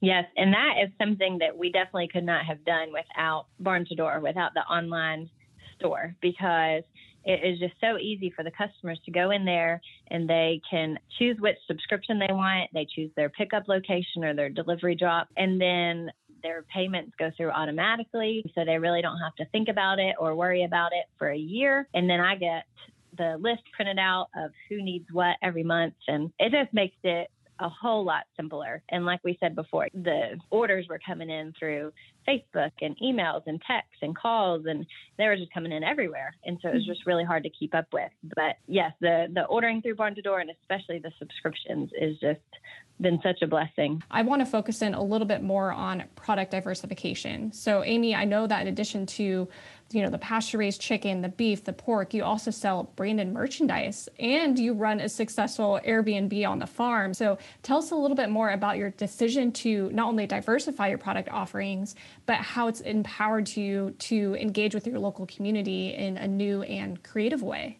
Yes, 0.00 0.26
and 0.36 0.52
that 0.52 0.74
is 0.82 0.90
something 0.98 1.38
that 1.38 1.56
we 1.56 1.72
definitely 1.72 2.08
could 2.08 2.24
not 2.24 2.44
have 2.44 2.64
done 2.64 2.92
without 2.92 3.46
Barn 3.58 3.84
to 3.86 3.94
Door, 3.94 4.20
without 4.20 4.54
the 4.54 4.60
online 4.60 5.28
store, 5.76 6.14
because 6.20 6.84
it 7.24 7.44
is 7.44 7.58
just 7.58 7.74
so 7.80 7.98
easy 7.98 8.30
for 8.30 8.44
the 8.44 8.50
customers 8.50 9.00
to 9.04 9.10
go 9.10 9.32
in 9.32 9.44
there 9.44 9.80
and 10.08 10.28
they 10.28 10.60
can 10.70 10.98
choose 11.18 11.36
which 11.40 11.56
subscription 11.66 12.18
they 12.18 12.32
want. 12.32 12.70
They 12.72 12.86
choose 12.94 13.10
their 13.16 13.28
pickup 13.28 13.66
location 13.68 14.24
or 14.24 14.34
their 14.34 14.48
delivery 14.48 14.94
drop, 14.94 15.28
and 15.36 15.60
then 15.60 16.10
their 16.42 16.64
payments 16.74 17.12
go 17.18 17.30
through 17.36 17.50
automatically. 17.50 18.44
So 18.54 18.64
they 18.64 18.78
really 18.78 19.02
don't 19.02 19.18
have 19.18 19.34
to 19.36 19.46
think 19.46 19.68
about 19.68 19.98
it 19.98 20.16
or 20.18 20.34
worry 20.34 20.64
about 20.64 20.92
it 20.92 21.06
for 21.18 21.28
a 21.28 21.36
year. 21.36 21.88
And 21.94 22.08
then 22.08 22.20
I 22.20 22.36
get 22.36 22.64
the 23.16 23.36
list 23.40 23.62
printed 23.74 23.98
out 23.98 24.28
of 24.36 24.50
who 24.68 24.82
needs 24.82 25.06
what 25.12 25.36
every 25.42 25.64
month. 25.64 25.94
And 26.06 26.32
it 26.38 26.52
just 26.52 26.72
makes 26.72 26.96
it 27.02 27.28
a 27.60 27.68
whole 27.68 28.04
lot 28.04 28.24
simpler. 28.36 28.82
And 28.88 29.04
like 29.04 29.20
we 29.24 29.36
said 29.40 29.54
before, 29.54 29.88
the 29.92 30.38
orders 30.50 30.86
were 30.88 31.00
coming 31.04 31.28
in 31.28 31.52
through 31.58 31.92
Facebook 32.26 32.70
and 32.80 32.96
emails 33.02 33.42
and 33.46 33.60
texts 33.66 33.98
and 34.02 34.16
calls, 34.16 34.64
and 34.66 34.86
they 35.16 35.26
were 35.26 35.36
just 35.36 35.52
coming 35.52 35.72
in 35.72 35.82
everywhere. 35.82 36.34
And 36.44 36.58
so 36.62 36.68
it 36.68 36.74
was 36.74 36.82
mm-hmm. 36.84 36.92
just 36.92 37.06
really 37.06 37.24
hard 37.24 37.42
to 37.44 37.50
keep 37.50 37.74
up 37.74 37.86
with. 37.92 38.10
But 38.22 38.56
yes, 38.66 38.92
the 39.00 39.26
the 39.32 39.44
ordering 39.44 39.82
through 39.82 39.96
Barn 39.96 40.14
to 40.14 40.22
Door 40.22 40.40
and 40.40 40.50
especially 40.50 40.98
the 40.98 41.12
subscriptions 41.18 41.90
is 42.00 42.18
just 42.20 42.40
been 43.00 43.20
such 43.22 43.42
a 43.42 43.46
blessing. 43.46 44.02
I 44.10 44.22
want 44.22 44.40
to 44.40 44.46
focus 44.46 44.82
in 44.82 44.94
a 44.94 45.02
little 45.02 45.26
bit 45.26 45.42
more 45.42 45.72
on 45.72 46.04
product 46.16 46.50
diversification. 46.50 47.52
So, 47.52 47.84
Amy, 47.84 48.14
I 48.14 48.24
know 48.24 48.46
that 48.46 48.62
in 48.62 48.68
addition 48.68 49.06
to 49.06 49.48
you 49.90 50.02
know 50.02 50.10
the 50.10 50.18
pasture 50.18 50.58
raised 50.58 50.80
chicken, 50.80 51.22
the 51.22 51.28
beef, 51.28 51.64
the 51.64 51.72
pork, 51.72 52.12
you 52.12 52.22
also 52.22 52.50
sell 52.50 52.92
branded 52.96 53.32
merchandise 53.32 54.08
and 54.18 54.58
you 54.58 54.74
run 54.74 55.00
a 55.00 55.08
successful 55.08 55.80
Airbnb 55.86 56.46
on 56.46 56.58
the 56.58 56.66
farm. 56.66 57.14
So, 57.14 57.38
tell 57.62 57.78
us 57.78 57.90
a 57.90 57.96
little 57.96 58.16
bit 58.16 58.30
more 58.30 58.50
about 58.50 58.76
your 58.76 58.90
decision 58.90 59.52
to 59.52 59.90
not 59.90 60.08
only 60.08 60.26
diversify 60.26 60.88
your 60.88 60.98
product 60.98 61.28
offerings, 61.30 61.94
but 62.26 62.36
how 62.36 62.68
it's 62.68 62.80
empowered 62.80 63.56
you 63.56 63.94
to 63.98 64.36
engage 64.36 64.74
with 64.74 64.86
your 64.86 64.98
local 64.98 65.26
community 65.26 65.94
in 65.94 66.16
a 66.16 66.26
new 66.26 66.62
and 66.62 67.02
creative 67.02 67.42
way. 67.42 67.78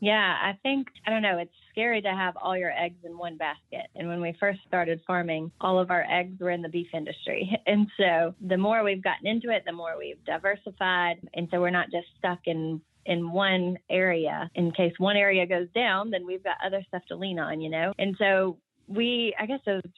Yeah, 0.00 0.36
I 0.42 0.58
think, 0.62 0.88
I 1.06 1.10
don't 1.10 1.22
know, 1.22 1.38
it's 1.38 1.50
scary 1.76 2.00
to 2.00 2.08
have 2.08 2.36
all 2.36 2.56
your 2.56 2.72
eggs 2.72 3.04
in 3.04 3.18
one 3.18 3.36
basket. 3.36 3.86
And 3.94 4.08
when 4.08 4.22
we 4.22 4.34
first 4.40 4.60
started 4.66 5.00
farming, 5.06 5.52
all 5.60 5.78
of 5.78 5.90
our 5.90 6.06
eggs 6.10 6.40
were 6.40 6.50
in 6.50 6.62
the 6.62 6.68
beef 6.68 6.88
industry. 6.94 7.52
And 7.66 7.88
so 7.98 8.34
the 8.40 8.56
more 8.56 8.84
we've 8.84 9.02
gotten 9.02 9.26
into 9.26 9.50
it, 9.50 9.64
the 9.66 9.72
more 9.72 9.98
we've 9.98 10.22
diversified. 10.24 11.16
And 11.34 11.48
so 11.50 11.60
we're 11.60 11.70
not 11.70 11.90
just 11.90 12.06
stuck 12.18 12.38
in 12.46 12.80
in 13.04 13.30
one 13.32 13.76
area. 13.90 14.50
In 14.54 14.72
case 14.72 14.92
one 14.98 15.16
area 15.16 15.46
goes 15.46 15.68
down, 15.74 16.10
then 16.10 16.26
we've 16.26 16.42
got 16.42 16.56
other 16.64 16.82
stuff 16.88 17.02
to 17.08 17.16
lean 17.16 17.38
on, 17.38 17.60
you 17.60 17.70
know? 17.70 17.92
And 17.98 18.16
so 18.18 18.58
we, 18.88 19.34
I 19.38 19.46
guess 19.46 19.60
it 19.66 19.82
was 19.84 19.92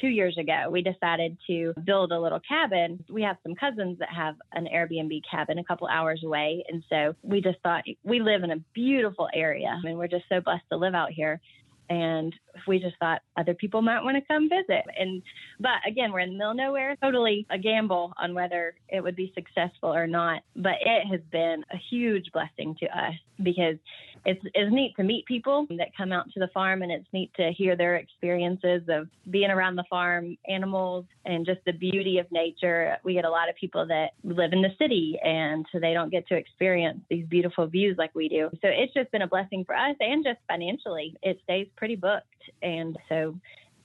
two 0.00 0.08
years 0.08 0.36
ago, 0.38 0.68
we 0.70 0.82
decided 0.82 1.36
to 1.46 1.74
build 1.84 2.12
a 2.12 2.20
little 2.20 2.40
cabin. 2.46 3.04
We 3.10 3.22
have 3.22 3.36
some 3.42 3.54
cousins 3.54 3.98
that 3.98 4.08
have 4.14 4.36
an 4.52 4.66
Airbnb 4.72 5.22
cabin 5.30 5.58
a 5.58 5.64
couple 5.64 5.88
hours 5.88 6.22
away. 6.24 6.64
And 6.68 6.84
so 6.88 7.14
we 7.22 7.40
just 7.40 7.58
thought 7.62 7.84
we 8.04 8.20
live 8.20 8.42
in 8.42 8.50
a 8.50 8.58
beautiful 8.74 9.28
area. 9.34 9.68
I 9.68 9.84
mean, 9.84 9.98
we're 9.98 10.08
just 10.08 10.24
so 10.28 10.40
blessed 10.40 10.64
to 10.70 10.76
live 10.76 10.94
out 10.94 11.10
here 11.10 11.40
and 11.88 12.34
we 12.66 12.78
just 12.78 12.96
thought 12.98 13.22
other 13.36 13.54
people 13.54 13.82
might 13.82 14.02
want 14.02 14.16
to 14.16 14.22
come 14.26 14.48
visit. 14.48 14.84
And 14.98 15.22
but 15.60 15.80
again, 15.86 16.12
we're 16.12 16.20
in 16.20 16.30
the 16.30 16.36
middle 16.36 16.50
of 16.52 16.56
nowhere, 16.56 16.96
totally 17.02 17.46
a 17.50 17.58
gamble 17.58 18.12
on 18.20 18.34
whether 18.34 18.74
it 18.88 19.02
would 19.02 19.16
be 19.16 19.32
successful 19.34 19.94
or 19.94 20.06
not. 20.06 20.42
But 20.54 20.74
it 20.84 21.06
has 21.10 21.20
been 21.30 21.64
a 21.72 21.76
huge 21.90 22.30
blessing 22.32 22.76
to 22.80 22.86
us 22.86 23.14
because 23.42 23.76
it's 24.24 24.40
it's 24.54 24.72
neat 24.72 24.94
to 24.96 25.02
meet 25.02 25.24
people 25.26 25.66
that 25.78 25.96
come 25.96 26.12
out 26.12 26.30
to 26.32 26.40
the 26.40 26.48
farm 26.48 26.82
and 26.82 26.90
it's 26.90 27.06
neat 27.12 27.32
to 27.34 27.52
hear 27.52 27.76
their 27.76 27.96
experiences 27.96 28.82
of 28.88 29.08
being 29.30 29.50
around 29.50 29.76
the 29.76 29.84
farm, 29.88 30.36
animals, 30.48 31.04
and 31.24 31.46
just 31.46 31.60
the 31.64 31.72
beauty 31.72 32.18
of 32.18 32.26
nature. 32.30 32.96
We 33.04 33.14
get 33.14 33.24
a 33.24 33.30
lot 33.30 33.48
of 33.48 33.56
people 33.56 33.86
that 33.86 34.10
live 34.24 34.52
in 34.52 34.62
the 34.62 34.74
city 34.78 35.18
and 35.22 35.64
so 35.70 35.78
they 35.78 35.92
don't 35.92 36.10
get 36.10 36.26
to 36.28 36.36
experience 36.36 37.00
these 37.08 37.26
beautiful 37.26 37.66
views 37.66 37.96
like 37.98 38.14
we 38.14 38.28
do. 38.28 38.48
So 38.62 38.68
it's 38.68 38.92
just 38.94 39.10
been 39.12 39.22
a 39.22 39.28
blessing 39.28 39.64
for 39.64 39.74
us 39.76 39.96
and 40.00 40.24
just 40.24 40.38
financially. 40.48 41.16
It 41.22 41.38
stays 41.44 41.68
pretty 41.76 41.96
booked. 41.96 42.24
And 42.62 42.96
so, 43.08 43.38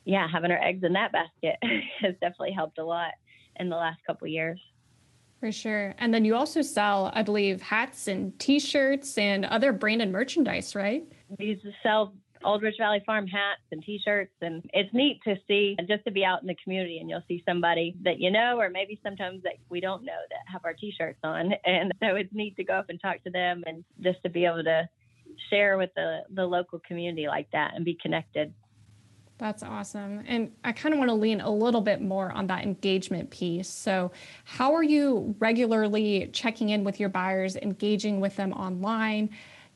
yeah, 0.06 0.28
having 0.32 0.52
our 0.52 0.62
eggs 0.64 0.84
in 0.84 0.94
that 0.94 1.12
basket 1.12 1.58
has 2.02 2.14
definitely 2.22 2.54
helped 2.54 2.78
a 2.78 2.86
lot. 2.86 3.12
in 3.60 3.70
the 3.70 3.76
last 3.76 4.00
couple 4.06 4.28
years. 4.28 4.60
For 5.40 5.52
sure. 5.52 5.96
And 5.98 6.14
then 6.14 6.24
you 6.24 6.36
also 6.36 6.62
sell, 6.62 7.12
I 7.16 7.24
believe, 7.24 7.62
hats 7.62 8.08
and 8.08 8.38
t-shirts 8.40 9.18
and 9.18 9.44
other 9.46 9.74
branded 9.74 10.12
merchandise, 10.12 10.76
right? 10.76 11.04
We 11.40 11.60
sell 11.82 12.14
Old 12.44 12.62
Rich 12.62 12.76
Valley 12.80 13.02
Farm 13.06 13.28
hats 13.28 13.62
and 13.72 13.84
T-shirts, 13.84 14.34
and 14.42 14.68
it's 14.74 14.94
neat 14.94 15.20
to 15.24 15.36
see 15.48 15.78
just 15.88 16.04
to 16.06 16.12
be 16.12 16.26
out 16.26 16.42
in 16.42 16.48
the 16.48 16.56
community 16.64 16.98
and 17.00 17.10
you'll 17.10 17.24
see 17.28 17.44
somebody 17.48 17.96
that 18.04 18.20
you 18.20 18.32
know, 18.32 18.60
or 18.60 18.70
maybe 18.70 19.00
sometimes 19.04 19.44
that 19.44 19.54
we 19.70 19.80
don't 19.80 20.04
know 20.04 20.20
that 20.30 20.52
have 20.52 20.62
our 20.66 20.74
T-shirts 20.74 21.20
on, 21.24 21.54
and 21.66 21.94
so 22.00 22.16
it's 22.16 22.34
neat 22.34 22.56
to 22.58 22.64
go 22.64 22.74
up 22.74 22.90
and 22.90 23.00
talk 23.00 23.24
to 23.24 23.30
them 23.30 23.64
and 23.66 23.84
just 24.02 24.22
to 24.24 24.30
be 24.30 24.46
able 24.46 24.64
to 24.64 24.88
share 25.50 25.78
with 25.78 25.94
the 25.96 26.22
the 26.32 26.46
local 26.46 26.80
community 26.80 27.28
like 27.28 27.50
that 27.52 27.74
and 27.76 27.86
be 27.86 27.98
connected. 28.02 28.54
That's 29.38 29.64
awesome. 29.64 30.24
And 30.28 30.52
I 30.64 30.72
kind 30.72 30.94
of 30.94 31.00
want 31.00 31.10
to 31.10 31.16
lean 31.16 31.42
a 31.42 31.50
little 31.50 31.82
bit 31.82 32.00
more 32.00 32.32
on 32.32 32.46
that 32.48 32.64
engagement 32.64 33.32
piece. 33.32 33.68
So, 33.68 34.12
how 34.44 34.76
are 34.76 34.84
you 34.84 35.36
regularly 35.40 36.30
checking 36.32 36.70
in 36.70 36.84
with 36.84 37.00
your 37.00 37.10
buyers, 37.10 37.56
engaging 37.56 38.20
with 38.20 38.36
them 38.36 38.54
online? 38.54 39.30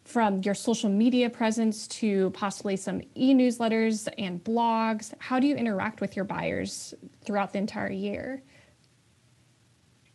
from 0.05 0.39
your 0.43 0.53
social 0.53 0.87
media 0.87 1.29
presence 1.29 1.87
to 1.87 2.29
possibly 2.29 2.75
some 2.75 3.01
e 3.15 3.33
newsletters 3.33 4.07
and 4.17 4.43
blogs? 4.43 5.13
How 5.19 5.39
do 5.39 5.47
you 5.47 5.55
interact 5.55 5.99
with 5.99 6.15
your 6.15 6.25
buyers 6.25 6.93
throughout 7.25 7.51
the 7.51 7.57
entire 7.57 7.91
year? 7.91 8.43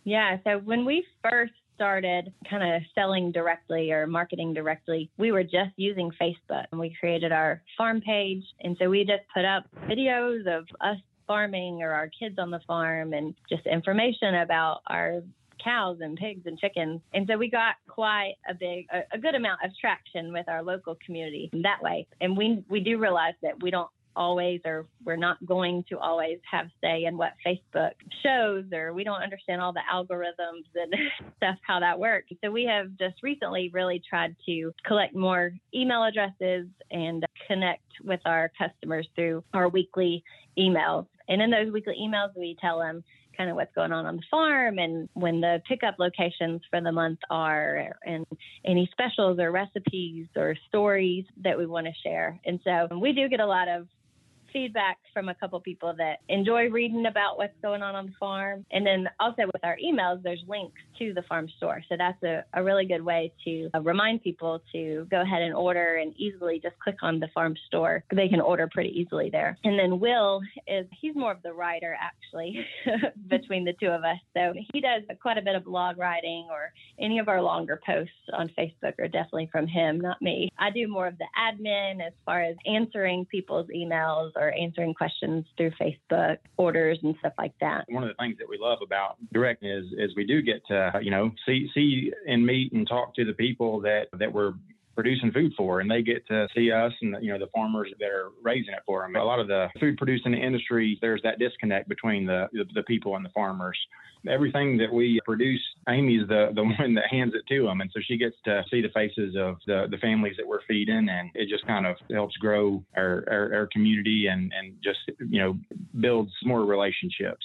Yeah, 0.04 0.38
so 0.44 0.58
when 0.58 0.84
we 0.84 1.04
first 1.22 1.52
started 1.80 2.30
kind 2.48 2.74
of 2.74 2.82
selling 2.94 3.32
directly 3.32 3.90
or 3.90 4.06
marketing 4.06 4.52
directly, 4.52 5.10
we 5.16 5.32
were 5.32 5.42
just 5.42 5.72
using 5.76 6.10
Facebook 6.20 6.66
and 6.70 6.78
we 6.78 6.94
created 7.00 7.32
our 7.32 7.62
farm 7.78 8.02
page. 8.02 8.44
And 8.60 8.76
so 8.78 8.90
we 8.90 9.00
just 9.00 9.22
put 9.34 9.46
up 9.46 9.64
videos 9.88 10.46
of 10.46 10.66
us 10.82 10.98
farming 11.26 11.80
or 11.82 11.92
our 11.92 12.10
kids 12.18 12.36
on 12.38 12.50
the 12.50 12.60
farm 12.66 13.14
and 13.14 13.34
just 13.48 13.66
information 13.66 14.34
about 14.34 14.80
our 14.88 15.22
cows 15.64 15.98
and 16.02 16.18
pigs 16.18 16.42
and 16.44 16.58
chickens. 16.58 17.00
And 17.14 17.26
so 17.26 17.38
we 17.38 17.48
got 17.48 17.76
quite 17.88 18.34
a 18.48 18.52
big, 18.52 18.86
a, 18.92 19.00
a 19.16 19.18
good 19.18 19.34
amount 19.34 19.60
of 19.64 19.70
traction 19.80 20.34
with 20.34 20.48
our 20.48 20.62
local 20.62 20.98
community 21.04 21.50
that 21.62 21.82
way. 21.82 22.06
And 22.20 22.36
we, 22.36 22.62
we 22.68 22.80
do 22.80 22.98
realize 22.98 23.34
that 23.42 23.62
we 23.62 23.70
don't 23.70 23.90
always 24.16 24.60
or 24.64 24.86
we're 25.04 25.16
not 25.16 25.44
going 25.46 25.84
to 25.88 25.98
always 25.98 26.38
have 26.50 26.66
say 26.80 27.04
in 27.04 27.16
what 27.16 27.32
Facebook 27.46 27.92
shows 28.22 28.64
or 28.72 28.92
we 28.92 29.04
don't 29.04 29.22
understand 29.22 29.60
all 29.60 29.72
the 29.72 29.80
algorithms 29.92 30.64
and 30.74 30.94
stuff 31.36 31.56
how 31.66 31.80
that 31.80 31.98
works. 31.98 32.28
So 32.42 32.50
we 32.50 32.64
have 32.64 32.88
just 32.98 33.22
recently 33.22 33.70
really 33.72 34.02
tried 34.08 34.36
to 34.46 34.72
collect 34.84 35.14
more 35.14 35.52
email 35.74 36.04
addresses 36.04 36.66
and 36.90 37.24
connect 37.46 37.84
with 38.04 38.20
our 38.24 38.50
customers 38.58 39.08
through 39.14 39.44
our 39.54 39.68
weekly 39.68 40.24
emails. 40.58 41.06
And 41.28 41.40
in 41.40 41.50
those 41.50 41.72
weekly 41.72 41.96
emails 42.00 42.30
we 42.36 42.56
tell 42.60 42.78
them 42.78 43.04
kind 43.40 43.48
of 43.48 43.56
what's 43.56 43.74
going 43.74 43.90
on 43.90 44.04
on 44.04 44.16
the 44.16 44.22
farm 44.30 44.78
and 44.78 45.08
when 45.14 45.40
the 45.40 45.62
pickup 45.66 45.94
locations 45.98 46.60
for 46.68 46.78
the 46.82 46.92
month 46.92 47.18
are 47.30 47.94
and 48.04 48.26
any 48.66 48.86
specials 48.92 49.38
or 49.38 49.50
recipes 49.50 50.26
or 50.36 50.54
stories 50.68 51.24
that 51.42 51.56
we 51.56 51.64
want 51.64 51.86
to 51.86 51.92
share. 52.02 52.38
And 52.44 52.60
so 52.62 52.98
we 52.98 53.12
do 53.12 53.30
get 53.30 53.40
a 53.40 53.46
lot 53.46 53.66
of 53.66 53.88
feedback 54.52 54.98
from 55.12 55.28
a 55.28 55.34
couple 55.34 55.60
people 55.60 55.94
that 55.98 56.18
enjoy 56.28 56.68
reading 56.68 57.06
about 57.06 57.38
what's 57.38 57.54
going 57.62 57.82
on 57.82 57.94
on 57.94 58.06
the 58.06 58.12
farm. 58.18 58.64
And 58.70 58.86
then 58.86 59.08
also 59.18 59.42
with 59.46 59.64
our 59.64 59.76
emails, 59.84 60.22
there's 60.22 60.42
links 60.48 60.80
to 60.98 61.12
the 61.14 61.22
farm 61.22 61.48
store. 61.56 61.82
So 61.88 61.96
that's 61.96 62.22
a, 62.22 62.44
a 62.54 62.62
really 62.62 62.86
good 62.86 63.02
way 63.02 63.32
to 63.44 63.70
uh, 63.74 63.80
remind 63.80 64.22
people 64.22 64.62
to 64.72 65.06
go 65.10 65.22
ahead 65.22 65.42
and 65.42 65.54
order 65.54 65.96
and 65.96 66.14
easily 66.16 66.60
just 66.62 66.78
click 66.78 66.96
on 67.02 67.20
the 67.20 67.28
farm 67.34 67.54
store. 67.66 68.04
They 68.14 68.28
can 68.28 68.40
order 68.40 68.68
pretty 68.72 68.90
easily 68.90 69.30
there. 69.30 69.58
And 69.64 69.78
then 69.78 70.00
Will 70.00 70.40
is, 70.66 70.86
he's 71.00 71.14
more 71.14 71.32
of 71.32 71.42
the 71.42 71.52
writer 71.52 71.96
actually 72.00 72.64
between 73.28 73.64
the 73.64 73.74
two 73.80 73.88
of 73.88 74.02
us. 74.04 74.18
So 74.36 74.52
he 74.72 74.80
does 74.80 75.02
quite 75.20 75.38
a 75.38 75.42
bit 75.42 75.54
of 75.54 75.64
blog 75.64 75.98
writing 75.98 76.48
or 76.50 76.72
any 76.98 77.18
of 77.18 77.28
our 77.28 77.42
longer 77.42 77.80
posts 77.84 78.12
on 78.32 78.50
Facebook 78.58 78.98
are 78.98 79.08
definitely 79.08 79.48
from 79.50 79.66
him, 79.66 80.00
not 80.00 80.20
me. 80.20 80.50
I 80.58 80.70
do 80.70 80.86
more 80.88 81.06
of 81.06 81.16
the 81.18 81.26
admin 81.38 82.04
as 82.04 82.12
far 82.24 82.42
as 82.42 82.56
answering 82.66 83.26
people's 83.26 83.68
emails 83.74 84.32
or 84.40 84.52
answering 84.52 84.94
questions 84.94 85.44
through 85.56 85.70
Facebook 85.72 86.38
orders 86.56 86.98
and 87.02 87.14
stuff 87.20 87.34
like 87.38 87.52
that. 87.60 87.84
One 87.88 88.02
of 88.02 88.08
the 88.08 88.14
things 88.14 88.36
that 88.38 88.48
we 88.48 88.58
love 88.58 88.78
about 88.82 89.16
Direct 89.32 89.62
is 89.62 89.84
is 89.98 90.16
we 90.16 90.24
do 90.24 90.42
get 90.42 90.66
to 90.68 90.98
you 91.02 91.10
know 91.10 91.30
see 91.46 91.70
see 91.74 92.12
and 92.26 92.44
meet 92.44 92.72
and 92.72 92.88
talk 92.88 93.14
to 93.16 93.24
the 93.24 93.34
people 93.34 93.80
that 93.82 94.08
that 94.18 94.32
we're 94.32 94.54
producing 94.94 95.32
food 95.32 95.52
for 95.56 95.80
and 95.80 95.90
they 95.90 96.02
get 96.02 96.26
to 96.26 96.48
see 96.54 96.70
us 96.70 96.92
and 97.02 97.16
you 97.20 97.32
know 97.32 97.38
the 97.38 97.50
farmers 97.54 97.90
that 97.98 98.08
are 98.08 98.30
raising 98.42 98.74
it 98.74 98.82
for 98.86 99.02
them 99.02 99.16
a 99.16 99.24
lot 99.24 99.38
of 99.38 99.48
the 99.48 99.68
food 99.78 99.96
producing 99.96 100.34
industry 100.34 100.98
there's 101.00 101.22
that 101.22 101.38
disconnect 101.38 101.88
between 101.88 102.26
the 102.26 102.48
the, 102.52 102.64
the 102.74 102.82
people 102.82 103.16
and 103.16 103.24
the 103.24 103.30
farmers 103.30 103.78
everything 104.28 104.76
that 104.78 104.92
we 104.92 105.20
produce, 105.24 105.60
Amy's 105.88 106.28
the, 106.28 106.50
the 106.54 106.62
one 106.78 106.94
that 106.94 107.04
hands 107.10 107.32
it 107.34 107.46
to 107.48 107.64
them. 107.64 107.80
And 107.80 107.90
so 107.92 108.00
she 108.04 108.16
gets 108.16 108.36
to 108.44 108.64
see 108.70 108.82
the 108.82 108.88
faces 108.88 109.36
of 109.38 109.56
the, 109.66 109.86
the 109.90 109.98
families 109.98 110.34
that 110.36 110.46
we're 110.46 110.62
feeding. 110.68 111.08
And 111.08 111.30
it 111.34 111.48
just 111.48 111.66
kind 111.66 111.86
of 111.86 111.96
helps 112.10 112.36
grow 112.36 112.82
our, 112.96 113.24
our, 113.30 113.54
our 113.54 113.68
community 113.72 114.26
and, 114.26 114.52
and 114.56 114.74
just, 114.82 114.98
you 115.18 115.40
know, 115.40 115.58
builds 116.00 116.32
more 116.44 116.64
relationships. 116.64 117.44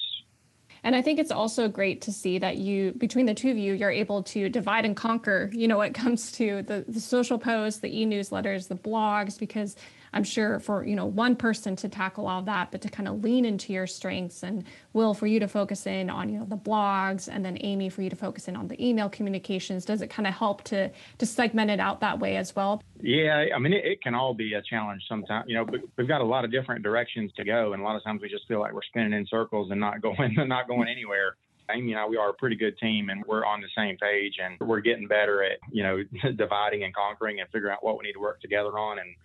And 0.85 0.95
I 0.95 1.01
think 1.01 1.17
it's 1.17 1.31
also 1.31 1.67
great 1.67 1.99
to 2.03 2.11
see 2.11 2.37
that 2.37 2.57
you, 2.57 2.91
between 2.91 3.25
the 3.25 3.33
two 3.33 3.49
of 3.49 3.57
you, 3.57 3.73
you're 3.73 3.89
able 3.89 4.21
to 4.21 4.49
divide 4.49 4.85
and 4.85 4.95
conquer, 4.95 5.49
you 5.51 5.67
know, 5.67 5.79
when 5.79 5.87
it 5.89 5.95
comes 5.95 6.31
to 6.33 6.61
the, 6.61 6.85
the 6.87 6.99
social 6.99 7.39
posts, 7.39 7.79
the 7.79 8.01
e 8.01 8.05
newsletters, 8.05 8.67
the 8.67 8.75
blogs, 8.75 9.39
because 9.39 9.75
I'm 10.15 10.23
sure 10.23 10.59
for, 10.59 10.85
you 10.85 10.95
know, 10.95 11.05
one 11.05 11.35
person 11.35 11.75
to 11.75 11.89
tackle 11.89 12.25
all 12.25 12.41
that, 12.43 12.71
but 12.71 12.81
to 12.81 12.89
kind 12.89 13.09
of 13.09 13.21
lean 13.21 13.43
into 13.43 13.73
your 13.73 13.85
strengths 13.85 14.43
and 14.43 14.63
Will 14.93 15.13
for 15.13 15.27
you 15.27 15.41
to 15.41 15.47
focus 15.49 15.85
in 15.85 16.09
on, 16.09 16.29
you 16.29 16.39
know, 16.39 16.45
the 16.45 16.57
blogs 16.57 17.27
and 17.29 17.43
then 17.43 17.57
Amy 17.59 17.89
for 17.89 18.01
you 18.01 18.09
to 18.09 18.15
focus 18.15 18.47
in 18.47 18.55
on 18.55 18.69
the 18.69 18.83
email 18.83 19.09
communications. 19.09 19.83
Does 19.83 20.01
it 20.01 20.09
kind 20.09 20.25
of 20.25 20.33
help 20.33 20.63
to 20.65 20.89
to 21.17 21.25
segment 21.25 21.69
it 21.69 21.81
out 21.81 21.99
that 21.99 22.19
way 22.19 22.37
as 22.37 22.55
well? 22.55 22.81
Yeah, 23.01 23.47
I 23.53 23.59
mean, 23.59 23.73
it, 23.73 23.83
it 23.83 24.01
can 24.01 24.15
all 24.15 24.33
be 24.33 24.53
a 24.53 24.61
challenge 24.61 25.03
sometimes, 25.09 25.45
you 25.49 25.55
know, 25.55 25.67
we've 25.97 26.07
got 26.07 26.21
a 26.21 26.25
lot 26.25 26.45
of 26.45 26.51
different 26.51 26.81
directions 26.81 27.31
to 27.35 27.43
go. 27.43 27.73
And 27.73 27.81
a 27.81 27.85
lot 27.85 27.97
of 27.97 28.03
times 28.03 28.21
we 28.21 28.29
just 28.29 28.47
feel 28.47 28.61
like 28.61 28.73
we're 28.73 28.83
spinning 28.83 29.13
in 29.13 29.27
circles 29.27 29.69
and 29.69 29.79
not 29.81 30.01
going, 30.01 30.33
not 30.47 30.69
going 30.69 30.87
anywhere. 30.87 31.35
Amy 31.69 31.91
and 31.91 31.99
I, 31.99 32.05
we 32.07 32.15
are 32.15 32.29
a 32.29 32.33
pretty 32.33 32.55
good 32.55 32.77
team 32.77 33.09
and 33.09 33.23
we're 33.25 33.43
on 33.43 33.59
the 33.59 33.67
same 33.75 33.97
page 33.97 34.35
and 34.41 34.57
we're 34.67 34.81
getting 34.81 35.07
better 35.07 35.43
at, 35.43 35.57
you 35.71 35.83
know, 35.83 36.03
dividing 36.35 36.83
and 36.83 36.95
conquering 36.95 37.41
and 37.41 37.49
figuring 37.49 37.73
out 37.73 37.83
what 37.83 37.97
we 37.97 38.05
need 38.05 38.13
to 38.13 38.19
work 38.19 38.39
together 38.39 38.77
on. 38.77 38.99
And 38.99 39.15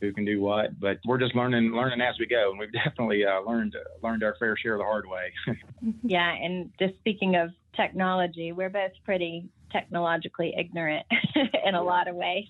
who 0.00 0.12
can 0.12 0.24
do 0.24 0.40
what. 0.40 0.78
But 0.80 0.98
we're 1.04 1.18
just 1.18 1.34
learning 1.34 1.72
learning 1.72 2.00
as 2.00 2.16
we 2.18 2.26
go, 2.26 2.50
and 2.50 2.58
we've 2.58 2.72
definitely 2.72 3.24
uh, 3.24 3.40
learned 3.40 3.76
learned 4.02 4.22
our 4.22 4.36
fair 4.38 4.56
share 4.56 4.78
the 4.78 4.84
hard 4.84 5.06
way. 5.06 5.32
yeah, 6.02 6.32
and 6.32 6.70
just 6.78 6.94
speaking 6.96 7.36
of 7.36 7.50
technology, 7.76 8.52
we're 8.52 8.70
both 8.70 8.92
pretty 9.04 9.48
technologically 9.72 10.54
ignorant 10.58 11.06
in 11.66 11.74
a 11.74 11.82
lot 11.82 12.08
of 12.08 12.16
ways. 12.16 12.46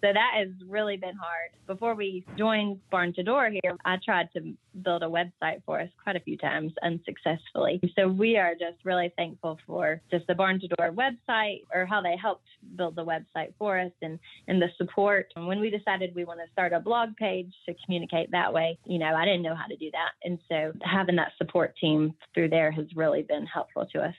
So 0.00 0.12
that 0.12 0.30
has 0.36 0.48
really 0.66 0.96
been 0.96 1.16
hard. 1.16 1.50
Before 1.66 1.94
we 1.94 2.24
joined 2.36 2.78
Barn 2.90 3.12
to 3.14 3.22
Door 3.22 3.50
here, 3.62 3.76
I 3.84 3.96
tried 4.04 4.28
to 4.34 4.54
build 4.84 5.02
a 5.02 5.06
website 5.06 5.62
for 5.66 5.80
us 5.80 5.88
quite 6.02 6.14
a 6.14 6.20
few 6.20 6.36
times 6.36 6.72
unsuccessfully. 6.82 7.80
So 7.96 8.08
we 8.08 8.36
are 8.36 8.52
just 8.52 8.84
really 8.84 9.12
thankful 9.16 9.58
for 9.66 10.00
just 10.10 10.26
the 10.28 10.34
Barn 10.34 10.60
to 10.60 10.68
Door 10.68 10.92
website 10.92 11.64
or 11.74 11.84
how 11.84 12.00
they 12.00 12.16
helped 12.20 12.46
build 12.76 12.94
the 12.94 13.04
website 13.04 13.52
for 13.58 13.78
us 13.78 13.90
and, 14.00 14.18
and 14.46 14.62
the 14.62 14.68
support. 14.76 15.32
And 15.34 15.46
when 15.46 15.60
we 15.60 15.70
decided 15.70 16.14
we 16.14 16.24
want 16.24 16.40
to 16.44 16.52
start 16.52 16.72
a 16.72 16.80
blog 16.80 17.16
page 17.16 17.52
to 17.66 17.74
communicate 17.84 18.30
that 18.30 18.52
way, 18.52 18.78
you 18.84 18.98
know, 18.98 19.14
I 19.14 19.24
didn't 19.24 19.42
know 19.42 19.56
how 19.56 19.66
to 19.66 19.76
do 19.76 19.90
that. 19.90 20.10
And 20.22 20.38
so 20.48 20.72
having 20.82 21.16
that 21.16 21.32
support 21.38 21.74
team 21.80 22.14
through 22.34 22.50
there 22.50 22.70
has 22.70 22.86
really 22.94 23.22
been 23.22 23.46
helpful 23.46 23.86
to 23.92 24.00
us. 24.00 24.14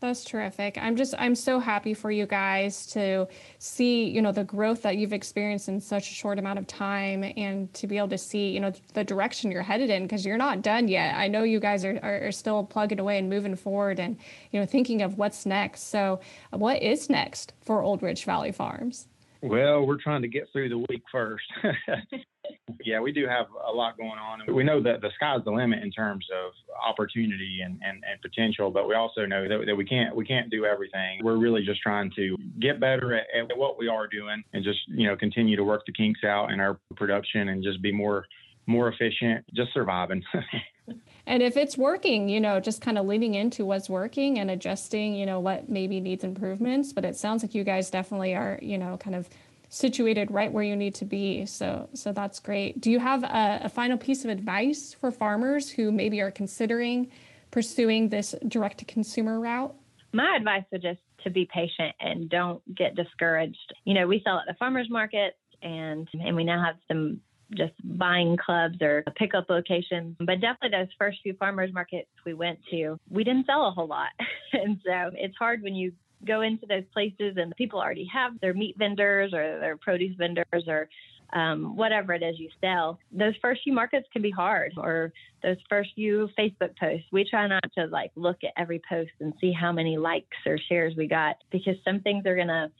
That's 0.00 0.24
terrific. 0.24 0.78
I'm 0.80 0.96
just 0.96 1.14
I'm 1.18 1.34
so 1.34 1.60
happy 1.60 1.92
for 1.92 2.10
you 2.10 2.24
guys 2.24 2.86
to 2.88 3.28
see, 3.58 4.04
you 4.04 4.22
know, 4.22 4.32
the 4.32 4.44
growth 4.44 4.80
that 4.82 4.96
you've 4.96 5.12
experienced 5.12 5.68
in 5.68 5.78
such 5.78 6.10
a 6.10 6.14
short 6.14 6.38
amount 6.38 6.58
of 6.58 6.66
time 6.66 7.22
and 7.36 7.72
to 7.74 7.86
be 7.86 7.98
able 7.98 8.08
to 8.08 8.18
see, 8.18 8.50
you 8.50 8.60
know, 8.60 8.72
the 8.94 9.04
direction 9.04 9.50
you're 9.50 9.62
headed 9.62 9.90
in 9.90 10.04
because 10.04 10.24
you're 10.24 10.38
not 10.38 10.62
done 10.62 10.88
yet. 10.88 11.16
I 11.16 11.28
know 11.28 11.42
you 11.42 11.60
guys 11.60 11.84
are, 11.84 12.00
are, 12.02 12.32
still 12.32 12.64
plugging 12.64 12.98
away 12.98 13.18
and 13.18 13.28
moving 13.28 13.56
forward 13.56 14.00
and, 14.00 14.16
you 14.52 14.60
know, 14.60 14.64
thinking 14.64 15.02
of 15.02 15.18
what's 15.18 15.44
next. 15.44 15.90
So, 15.90 16.20
what 16.50 16.82
is 16.82 17.10
next 17.10 17.52
for 17.60 17.82
Old 17.82 18.02
Rich 18.02 18.24
Valley 18.24 18.52
Farms? 18.52 19.06
Well, 19.42 19.86
we're 19.86 19.98
trying 19.98 20.22
to 20.22 20.28
get 20.28 20.48
through 20.50 20.70
the 20.70 20.78
week 20.78 21.02
first. 21.12 21.44
yeah, 22.84 23.00
we 23.00 23.12
do 23.12 23.26
have 23.26 23.46
a 23.66 23.72
lot 23.72 23.96
going 23.96 24.10
on. 24.10 24.40
We 24.54 24.64
know 24.64 24.82
that 24.82 25.00
the 25.00 25.10
sky's 25.14 25.44
the 25.44 25.50
limit 25.50 25.82
in 25.82 25.90
terms 25.90 26.26
of 26.32 26.52
opportunity 26.86 27.60
and, 27.64 27.80
and, 27.84 28.02
and 28.10 28.20
potential, 28.22 28.70
but 28.70 28.88
we 28.88 28.94
also 28.94 29.26
know 29.26 29.48
that, 29.48 29.66
that 29.66 29.76
we 29.76 29.84
can't 29.84 30.14
we 30.14 30.24
can't 30.24 30.50
do 30.50 30.64
everything. 30.64 31.20
We're 31.22 31.36
really 31.36 31.64
just 31.64 31.80
trying 31.82 32.10
to 32.16 32.36
get 32.60 32.80
better 32.80 33.14
at, 33.14 33.26
at 33.50 33.56
what 33.56 33.78
we 33.78 33.88
are 33.88 34.06
doing 34.06 34.42
and 34.52 34.64
just 34.64 34.80
you 34.88 35.06
know 35.06 35.16
continue 35.16 35.56
to 35.56 35.64
work 35.64 35.84
the 35.86 35.92
kinks 35.92 36.24
out 36.24 36.50
in 36.52 36.60
our 36.60 36.78
production 36.96 37.48
and 37.48 37.62
just 37.62 37.82
be 37.82 37.92
more 37.92 38.26
more 38.66 38.88
efficient, 38.88 39.44
just 39.54 39.72
surviving. 39.74 40.22
and 41.26 41.42
if 41.42 41.56
it's 41.56 41.76
working, 41.76 42.28
you 42.28 42.40
know, 42.40 42.60
just 42.60 42.80
kind 42.80 42.98
of 42.98 43.06
leaning 43.06 43.34
into 43.34 43.64
what's 43.64 43.88
working 43.88 44.38
and 44.38 44.50
adjusting, 44.50 45.14
you 45.14 45.26
know, 45.26 45.40
what 45.40 45.68
maybe 45.68 46.00
needs 46.00 46.24
improvements. 46.24 46.92
But 46.92 47.04
it 47.04 47.16
sounds 47.16 47.42
like 47.42 47.54
you 47.54 47.64
guys 47.64 47.90
definitely 47.90 48.34
are, 48.34 48.58
you 48.62 48.78
know, 48.78 48.96
kind 48.96 49.16
of 49.16 49.28
situated 49.70 50.30
right 50.30 50.52
where 50.52 50.64
you 50.64 50.76
need 50.76 50.94
to 50.96 51.04
be. 51.04 51.46
So, 51.46 51.88
so 51.94 52.12
that's 52.12 52.40
great. 52.40 52.80
Do 52.80 52.90
you 52.90 52.98
have 52.98 53.22
a, 53.22 53.60
a 53.64 53.68
final 53.68 53.96
piece 53.96 54.24
of 54.24 54.30
advice 54.30 54.92
for 54.92 55.10
farmers 55.10 55.70
who 55.70 55.90
maybe 55.92 56.20
are 56.20 56.30
considering 56.30 57.10
pursuing 57.50 58.08
this 58.08 58.34
direct 58.46 58.78
to 58.78 58.84
consumer 58.84 59.40
route? 59.40 59.74
My 60.12 60.36
advice 60.36 60.64
would 60.72 60.82
just 60.82 61.00
to 61.22 61.30
be 61.30 61.48
patient 61.52 61.94
and 62.00 62.28
don't 62.28 62.62
get 62.74 62.96
discouraged. 62.96 63.74
You 63.84 63.94
know, 63.94 64.06
we 64.08 64.20
sell 64.24 64.38
at 64.38 64.46
the 64.46 64.54
farmers 64.58 64.88
market 64.90 65.36
and 65.62 66.08
and 66.14 66.34
we 66.34 66.42
now 66.42 66.64
have 66.64 66.76
some 66.88 67.20
just 67.56 67.74
buying 67.84 68.36
clubs 68.36 68.80
or 68.80 69.04
pickup 69.16 69.48
locations. 69.48 70.16
But 70.18 70.40
definitely 70.40 70.78
those 70.78 70.88
first 70.98 71.18
few 71.22 71.34
farmers 71.34 71.72
markets 71.72 72.08
we 72.24 72.34
went 72.34 72.58
to, 72.70 72.98
we 73.08 73.24
didn't 73.24 73.46
sell 73.46 73.66
a 73.66 73.70
whole 73.70 73.88
lot. 73.88 74.10
and 74.52 74.80
so 74.84 75.10
it's 75.14 75.36
hard 75.36 75.62
when 75.62 75.74
you 75.74 75.92
go 76.26 76.42
into 76.42 76.66
those 76.66 76.84
places 76.92 77.36
and 77.36 77.50
the 77.50 77.54
people 77.56 77.80
already 77.80 78.08
have 78.12 78.38
their 78.40 78.54
meat 78.54 78.76
vendors 78.78 79.32
or 79.32 79.58
their 79.58 79.76
produce 79.76 80.16
vendors 80.16 80.64
or 80.66 80.88
um, 81.32 81.76
whatever 81.76 82.12
it 82.12 82.22
is 82.22 82.38
you 82.38 82.48
sell. 82.60 82.98
Those 83.12 83.34
first 83.40 83.62
few 83.62 83.72
markets 83.72 84.06
can 84.12 84.22
be 84.22 84.30
hard, 84.30 84.72
or 84.76 85.12
those 85.42 85.56
first 85.68 85.90
few 85.94 86.28
Facebook 86.38 86.76
posts. 86.78 87.06
We 87.12 87.28
try 87.28 87.46
not 87.46 87.62
to 87.78 87.86
like 87.86 88.10
look 88.16 88.38
at 88.42 88.50
every 88.60 88.80
post 88.88 89.12
and 89.20 89.32
see 89.40 89.52
how 89.52 89.72
many 89.72 89.96
likes 89.96 90.36
or 90.46 90.58
shares 90.68 90.94
we 90.96 91.06
got 91.06 91.36
because 91.52 91.76
some 91.84 92.00
things 92.00 92.26
are 92.26 92.36
gonna 92.36 92.70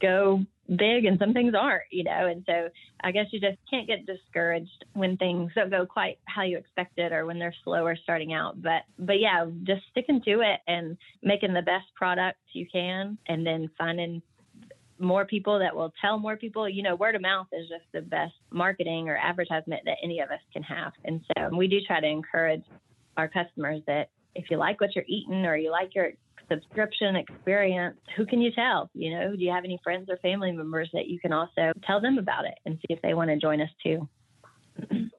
go 0.00 0.44
big 0.68 1.04
and 1.04 1.18
some 1.18 1.32
things 1.32 1.54
aren't, 1.58 1.84
you 1.90 2.04
know. 2.04 2.26
And 2.26 2.42
so 2.46 2.68
I 3.02 3.10
guess 3.12 3.26
you 3.30 3.40
just 3.40 3.58
can't 3.70 3.86
get 3.86 4.06
discouraged 4.06 4.84
when 4.94 5.16
things 5.16 5.52
don't 5.54 5.70
go 5.70 5.86
quite 5.86 6.18
how 6.24 6.42
you 6.42 6.58
expected 6.58 7.12
or 7.12 7.26
when 7.26 7.38
they're 7.38 7.54
slower 7.64 7.96
starting 8.02 8.32
out. 8.32 8.60
But 8.60 8.82
but 8.98 9.20
yeah, 9.20 9.46
just 9.64 9.82
sticking 9.90 10.22
to 10.22 10.40
it 10.40 10.60
and 10.66 10.96
making 11.22 11.54
the 11.54 11.62
best 11.62 11.86
product 11.94 12.38
you 12.52 12.66
can 12.70 13.18
and 13.28 13.46
then 13.46 13.70
finding 13.78 14.22
more 14.98 15.26
people 15.26 15.58
that 15.58 15.76
will 15.76 15.92
tell 16.00 16.18
more 16.18 16.36
people. 16.36 16.68
You 16.68 16.82
know, 16.82 16.96
word 16.96 17.14
of 17.14 17.22
mouth 17.22 17.48
is 17.52 17.68
just 17.68 17.84
the 17.92 18.00
best 18.00 18.34
marketing 18.50 19.08
or 19.08 19.16
advertisement 19.16 19.82
that 19.84 19.98
any 20.02 20.20
of 20.20 20.30
us 20.30 20.40
can 20.52 20.62
have. 20.62 20.92
And 21.04 21.20
so 21.36 21.54
we 21.56 21.68
do 21.68 21.78
try 21.86 22.00
to 22.00 22.06
encourage 22.06 22.64
our 23.16 23.28
customers 23.28 23.82
that 23.86 24.10
if 24.34 24.50
you 24.50 24.58
like 24.58 24.80
what 24.80 24.94
you're 24.94 25.04
eating 25.08 25.46
or 25.46 25.56
you 25.56 25.70
like 25.70 25.94
your 25.94 26.10
subscription 26.48 27.16
experience, 27.16 27.98
who 28.16 28.26
can 28.26 28.40
you 28.40 28.50
tell? 28.52 28.90
You 28.94 29.18
know, 29.18 29.36
do 29.36 29.42
you 29.42 29.50
have 29.50 29.64
any 29.64 29.78
friends 29.82 30.08
or 30.08 30.16
family 30.18 30.52
members 30.52 30.90
that 30.92 31.08
you 31.08 31.18
can 31.18 31.32
also 31.32 31.72
tell 31.86 32.00
them 32.00 32.18
about 32.18 32.44
it 32.44 32.58
and 32.64 32.78
see 32.78 32.94
if 32.94 33.02
they 33.02 33.14
want 33.14 33.30
to 33.30 33.36
join 33.36 33.60
us 33.60 33.70
too? 33.82 34.08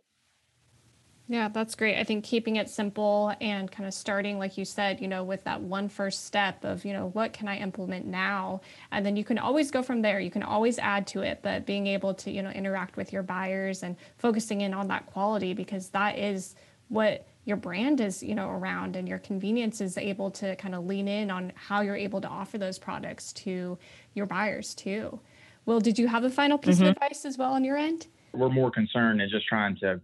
Yeah, 1.29 1.49
that's 1.49 1.75
great. 1.75 1.99
I 1.99 2.05
think 2.05 2.23
keeping 2.23 2.55
it 2.55 2.69
simple 2.69 3.33
and 3.41 3.69
kind 3.69 3.85
of 3.85 3.93
starting, 3.93 4.39
like 4.39 4.57
you 4.57 4.63
said, 4.63 5.01
you 5.01 5.09
know, 5.09 5.25
with 5.25 5.43
that 5.43 5.59
one 5.59 5.89
first 5.89 6.25
step 6.25 6.63
of, 6.63 6.85
you 6.85 6.93
know, 6.93 7.09
what 7.09 7.33
can 7.33 7.49
I 7.49 7.57
implement 7.57 8.05
now? 8.05 8.61
And 8.91 9.05
then 9.05 9.17
you 9.17 9.25
can 9.25 9.37
always 9.37 9.69
go 9.69 9.83
from 9.83 10.01
there. 10.01 10.21
You 10.21 10.31
can 10.31 10.41
always 10.41 10.79
add 10.79 11.05
to 11.07 11.23
it, 11.23 11.39
but 11.43 11.65
being 11.65 11.85
able 11.85 12.13
to, 12.13 12.31
you 12.31 12.41
know, 12.41 12.49
interact 12.49 12.95
with 12.95 13.11
your 13.11 13.23
buyers 13.23 13.83
and 13.83 13.97
focusing 14.17 14.61
in 14.61 14.73
on 14.73 14.87
that 14.87 15.05
quality 15.07 15.53
because 15.53 15.89
that 15.89 16.17
is 16.17 16.55
what 16.87 17.27
your 17.47 17.57
brand 17.57 18.01
is, 18.01 18.21
you 18.21 18.35
know, 18.35 18.49
around 18.49 18.97
and 18.97 19.07
your 19.07 19.19
convenience 19.19 19.79
is 19.79 19.97
able 19.97 20.29
to 20.31 20.57
kind 20.57 20.75
of 20.75 20.85
lean 20.85 21.07
in 21.07 21.31
on 21.31 21.53
how 21.55 21.79
you're 21.79 21.95
able 21.95 22.19
to 22.19 22.27
offer 22.27 22.57
those 22.57 22.77
products 22.77 23.31
to 23.31 23.77
your 24.13 24.25
buyers 24.25 24.75
too. 24.75 25.19
well 25.65 25.79
did 25.79 25.97
you 25.97 26.07
have 26.07 26.25
a 26.25 26.29
final 26.29 26.57
piece 26.57 26.75
mm-hmm. 26.75 26.87
of 26.87 26.97
advice 26.97 27.23
as 27.23 27.37
well 27.37 27.53
on 27.53 27.63
your 27.63 27.77
end? 27.77 28.07
We're 28.33 28.49
more 28.49 28.69
concerned 28.69 29.21
in 29.21 29.29
just 29.29 29.47
trying 29.47 29.77
to 29.77 30.01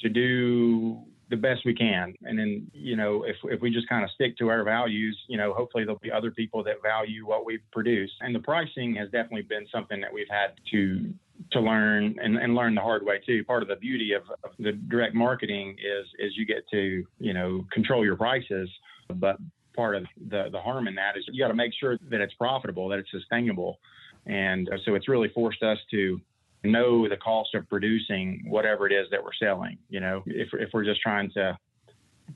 to 0.00 0.08
do 0.08 0.98
the 1.30 1.36
best 1.36 1.64
we 1.64 1.74
can. 1.74 2.14
And 2.24 2.38
then, 2.38 2.70
you 2.74 2.94
know, 2.94 3.22
if, 3.22 3.36
if 3.44 3.62
we 3.62 3.70
just 3.70 3.88
kind 3.88 4.04
of 4.04 4.10
stick 4.10 4.36
to 4.36 4.50
our 4.50 4.64
values, 4.64 5.18
you 5.28 5.38
know, 5.38 5.54
hopefully 5.54 5.84
there'll 5.84 5.98
be 6.00 6.12
other 6.12 6.30
people 6.30 6.62
that 6.64 6.82
value 6.82 7.26
what 7.26 7.46
we 7.46 7.58
produce. 7.72 8.10
And 8.20 8.34
the 8.34 8.40
pricing 8.40 8.94
has 8.96 9.08
definitely 9.10 9.42
been 9.42 9.66
something 9.72 9.98
that 10.02 10.12
we've 10.12 10.28
had 10.28 10.50
to 10.72 11.14
to 11.52 11.60
learn 11.60 12.16
and, 12.22 12.36
and 12.36 12.54
learn 12.54 12.74
the 12.74 12.80
hard 12.80 13.04
way 13.04 13.20
too. 13.24 13.44
Part 13.44 13.62
of 13.62 13.68
the 13.68 13.76
beauty 13.76 14.12
of, 14.12 14.22
of 14.44 14.50
the 14.58 14.72
direct 14.72 15.14
marketing 15.14 15.76
is 15.78 16.06
is 16.18 16.36
you 16.36 16.46
get 16.46 16.68
to, 16.70 17.04
you 17.18 17.34
know, 17.34 17.66
control 17.72 18.04
your 18.04 18.16
prices. 18.16 18.70
But 19.14 19.36
part 19.74 19.96
of 19.96 20.04
the, 20.28 20.48
the 20.50 20.60
harm 20.60 20.88
in 20.88 20.94
that 20.94 21.16
is 21.16 21.24
you 21.30 21.42
got 21.42 21.48
to 21.48 21.54
make 21.54 21.72
sure 21.78 21.98
that 22.10 22.20
it's 22.20 22.34
profitable, 22.34 22.88
that 22.88 22.98
it's 22.98 23.10
sustainable. 23.10 23.78
And 24.26 24.68
uh, 24.68 24.76
so 24.84 24.94
it's 24.94 25.08
really 25.08 25.30
forced 25.34 25.62
us 25.62 25.78
to 25.90 26.20
know 26.64 27.08
the 27.08 27.16
cost 27.16 27.54
of 27.54 27.68
producing 27.68 28.44
whatever 28.48 28.86
it 28.86 28.92
is 28.92 29.08
that 29.10 29.22
we're 29.22 29.34
selling. 29.40 29.78
You 29.88 30.00
know, 30.00 30.22
if, 30.26 30.48
if 30.52 30.68
we're 30.72 30.84
just 30.84 31.00
trying 31.00 31.30
to 31.32 31.58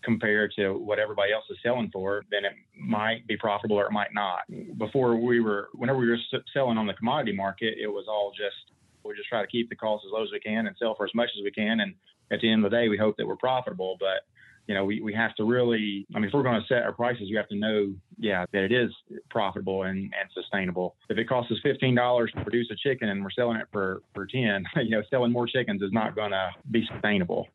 compare 0.03 0.49
to 0.57 0.73
what 0.73 0.99
everybody 0.99 1.33
else 1.33 1.45
is 1.49 1.57
selling 1.63 1.91
for, 1.93 2.25
then 2.31 2.45
it 2.45 2.53
might 2.77 3.27
be 3.27 3.37
profitable 3.37 3.77
or 3.77 3.87
it 3.87 3.93
might 3.93 4.13
not. 4.13 4.41
Before 4.79 5.17
we 5.17 5.41
were, 5.41 5.69
whenever 5.75 5.99
we 5.99 6.09
were 6.09 6.19
selling 6.53 6.77
on 6.77 6.87
the 6.87 6.95
commodity 6.95 7.35
market, 7.37 7.75
it 7.81 7.87
was 7.87 8.07
all 8.09 8.33
just, 8.37 8.73
we 9.07 9.15
just 9.15 9.29
try 9.29 9.41
to 9.41 9.47
keep 9.47 9.69
the 9.69 9.77
costs 9.77 10.07
as 10.07 10.13
low 10.13 10.23
as 10.23 10.31
we 10.33 10.41
can 10.41 10.67
and 10.67 10.77
sell 10.79 10.95
for 10.95 11.05
as 11.05 11.15
much 11.15 11.31
as 11.37 11.43
we 11.43 11.51
can. 11.51 11.81
And 11.81 11.95
at 12.31 12.41
the 12.41 12.51
end 12.51 12.65
of 12.65 12.71
the 12.71 12.77
day, 12.77 12.89
we 12.89 12.97
hope 12.97 13.17
that 13.17 13.27
we're 13.27 13.37
profitable. 13.37 13.97
But 14.01 14.25
you 14.67 14.75
know, 14.75 14.85
we, 14.85 15.01
we 15.01 15.15
have 15.15 15.35
to 15.37 15.45
really, 15.45 16.07
I 16.15 16.19
mean, 16.19 16.29
if 16.29 16.35
we're 16.35 16.43
going 16.43 16.61
to 16.61 16.67
set 16.67 16.83
our 16.83 16.93
prices, 16.93 17.25
you 17.27 17.37
have 17.37 17.49
to 17.49 17.57
know, 17.57 17.95
yeah, 18.19 18.47
that 18.53 18.65
it 18.65 18.73
is 18.73 18.91
profitable 19.31 19.85
and, 19.85 19.99
and 19.99 20.29
sustainable. 20.35 20.97
If 21.09 21.19
it 21.19 21.29
costs 21.29 21.53
us 21.53 21.59
$15 21.65 22.33
to 22.33 22.43
produce 22.43 22.69
a 22.71 22.77
chicken 22.77 23.09
and 23.09 23.23
we're 23.23 23.31
selling 23.31 23.59
it 23.59 23.69
for, 23.73 24.03
for 24.15 24.27
10, 24.27 24.65
you 24.77 24.91
know, 24.91 25.03
selling 25.09 25.33
more 25.33 25.47
chickens 25.47 25.83
is 25.83 25.93
not 25.93 26.17
going 26.17 26.33
to 26.33 26.51
be 26.71 26.87
sustainable. 26.93 27.49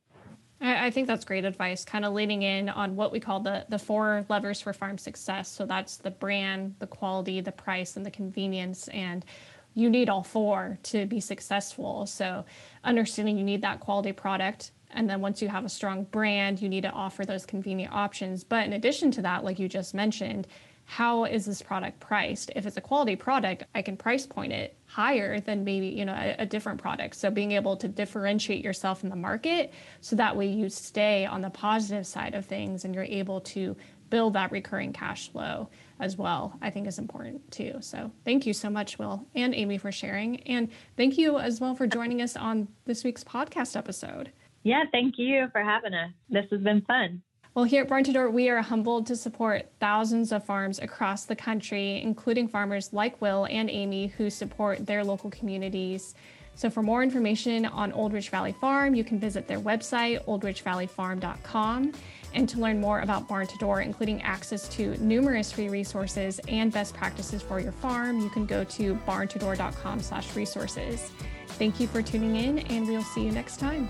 I 0.63 0.91
think 0.91 1.07
that's 1.07 1.25
great 1.25 1.43
advice, 1.43 1.83
kind 1.83 2.05
of 2.05 2.13
leaning 2.13 2.43
in 2.43 2.69
on 2.69 2.95
what 2.95 3.11
we 3.11 3.19
call 3.19 3.39
the, 3.39 3.65
the 3.69 3.79
four 3.79 4.23
levers 4.29 4.61
for 4.61 4.73
farm 4.73 4.99
success. 4.99 5.49
So 5.49 5.65
that's 5.65 5.97
the 5.97 6.11
brand, 6.11 6.75
the 6.77 6.85
quality, 6.85 7.41
the 7.41 7.51
price, 7.51 7.97
and 7.97 8.05
the 8.05 8.11
convenience. 8.11 8.87
And 8.89 9.25
you 9.73 9.89
need 9.89 10.09
all 10.09 10.23
four 10.23 10.77
to 10.83 11.05
be 11.05 11.19
successful. 11.19 12.05
So 12.05 12.45
understanding 12.83 13.37
you 13.37 13.43
need 13.43 13.61
that 13.61 13.79
quality 13.79 14.11
product, 14.11 14.71
and 14.93 15.09
then 15.09 15.21
once 15.21 15.41
you 15.41 15.47
have 15.47 15.65
a 15.65 15.69
strong 15.69 16.03
brand, 16.05 16.61
you 16.61 16.69
need 16.69 16.81
to 16.81 16.91
offer 16.91 17.25
those 17.25 17.45
convenient 17.45 17.93
options. 17.93 18.43
But 18.43 18.65
in 18.65 18.73
addition 18.73 19.11
to 19.11 19.21
that, 19.21 19.43
like 19.43 19.59
you 19.59 19.69
just 19.69 19.93
mentioned, 19.93 20.47
how 20.85 21.23
is 21.23 21.45
this 21.45 21.61
product 21.61 22.01
priced? 22.01 22.51
If 22.53 22.65
it's 22.65 22.75
a 22.75 22.81
quality 22.81 23.15
product, 23.15 23.63
I 23.73 23.81
can 23.81 23.95
price 23.95 24.25
point 24.25 24.51
it 24.51 24.75
higher 24.87 25.39
than 25.39 25.63
maybe, 25.63 25.87
you 25.87 26.03
know, 26.03 26.13
a, 26.13 26.35
a, 26.39 26.45
different 26.45 26.81
product. 26.81 27.15
So 27.15 27.31
being 27.31 27.53
able 27.53 27.77
to 27.77 27.87
differentiate 27.87 28.61
yourself 28.61 29.03
in 29.03 29.09
the 29.09 29.15
market 29.15 29.71
so 30.01 30.17
that 30.17 30.35
way 30.35 30.47
you 30.47 30.67
stay 30.67 31.25
on 31.25 31.41
the 31.41 31.49
positive 31.49 32.05
side 32.05 32.35
of 32.35 32.45
things 32.45 32.83
and 32.83 32.93
you're 32.93 33.05
able 33.05 33.39
to 33.41 33.77
build 34.11 34.33
that 34.33 34.51
recurring 34.51 34.93
cash 34.93 35.31
flow 35.31 35.69
as 35.99 36.15
well, 36.17 36.55
I 36.61 36.69
think 36.69 36.87
is 36.87 36.99
important 36.99 37.49
too. 37.49 37.77
So 37.79 38.11
thank 38.23 38.45
you 38.45 38.53
so 38.53 38.69
much, 38.69 38.99
Will 38.99 39.25
and 39.33 39.55
Amy, 39.55 39.79
for 39.79 39.91
sharing. 39.91 40.41
And 40.41 40.69
thank 40.95 41.17
you 41.17 41.39
as 41.39 41.59
well 41.59 41.73
for 41.73 41.87
joining 41.87 42.21
us 42.21 42.35
on 42.35 42.67
this 42.85 43.03
week's 43.03 43.23
podcast 43.23 43.75
episode. 43.75 44.31
Yeah, 44.61 44.83
thank 44.91 45.17
you 45.17 45.47
for 45.51 45.61
having 45.61 45.95
us. 45.95 46.11
This 46.29 46.45
has 46.51 46.61
been 46.61 46.81
fun. 46.81 47.23
Well, 47.53 47.65
here 47.65 47.81
at 47.81 47.89
Barn 47.89 48.05
to 48.05 48.13
Door, 48.13 48.29
we 48.29 48.47
are 48.49 48.61
humbled 48.61 49.07
to 49.07 49.15
support 49.15 49.69
thousands 49.79 50.31
of 50.31 50.45
farms 50.45 50.79
across 50.79 51.25
the 51.25 51.35
country, 51.35 52.01
including 52.01 52.47
farmers 52.47 52.93
like 52.93 53.19
Will 53.19 53.45
and 53.49 53.69
Amy 53.69 54.07
who 54.07 54.29
support 54.29 54.85
their 54.85 55.03
local 55.03 55.29
communities. 55.31 56.15
So, 56.55 56.69
for 56.69 56.81
more 56.81 57.03
information 57.03 57.65
on 57.65 57.91
Old 57.91 58.13
Rich 58.13 58.29
Valley 58.29 58.53
Farm, 58.53 58.95
you 58.95 59.03
can 59.03 59.19
visit 59.19 59.47
their 59.47 59.59
website, 59.59 60.23
oldrichvalleyfarm.com. 60.25 61.91
And 62.33 62.47
to 62.49 62.59
learn 62.59 62.79
more 62.79 63.01
about 63.01 63.27
Barn 63.27 63.47
to 63.47 63.57
Door, 63.57 63.81
including 63.81 64.21
access 64.21 64.69
to 64.69 64.95
numerous 65.03 65.51
free 65.51 65.69
resources 65.69 66.39
and 66.47 66.71
best 66.71 66.93
practices 66.93 67.41
for 67.41 67.59
your 67.59 67.73
farm, 67.73 68.19
you 68.19 68.29
can 68.29 68.45
go 68.45 68.63
to 68.63 68.95
barntodoor.com/resources. 69.07 71.11
Thank 71.47 71.79
you 71.79 71.87
for 71.87 72.01
tuning 72.01 72.35
in, 72.37 72.59
and 72.59 72.87
we'll 72.87 73.03
see 73.03 73.25
you 73.25 73.31
next 73.31 73.59
time. 73.59 73.89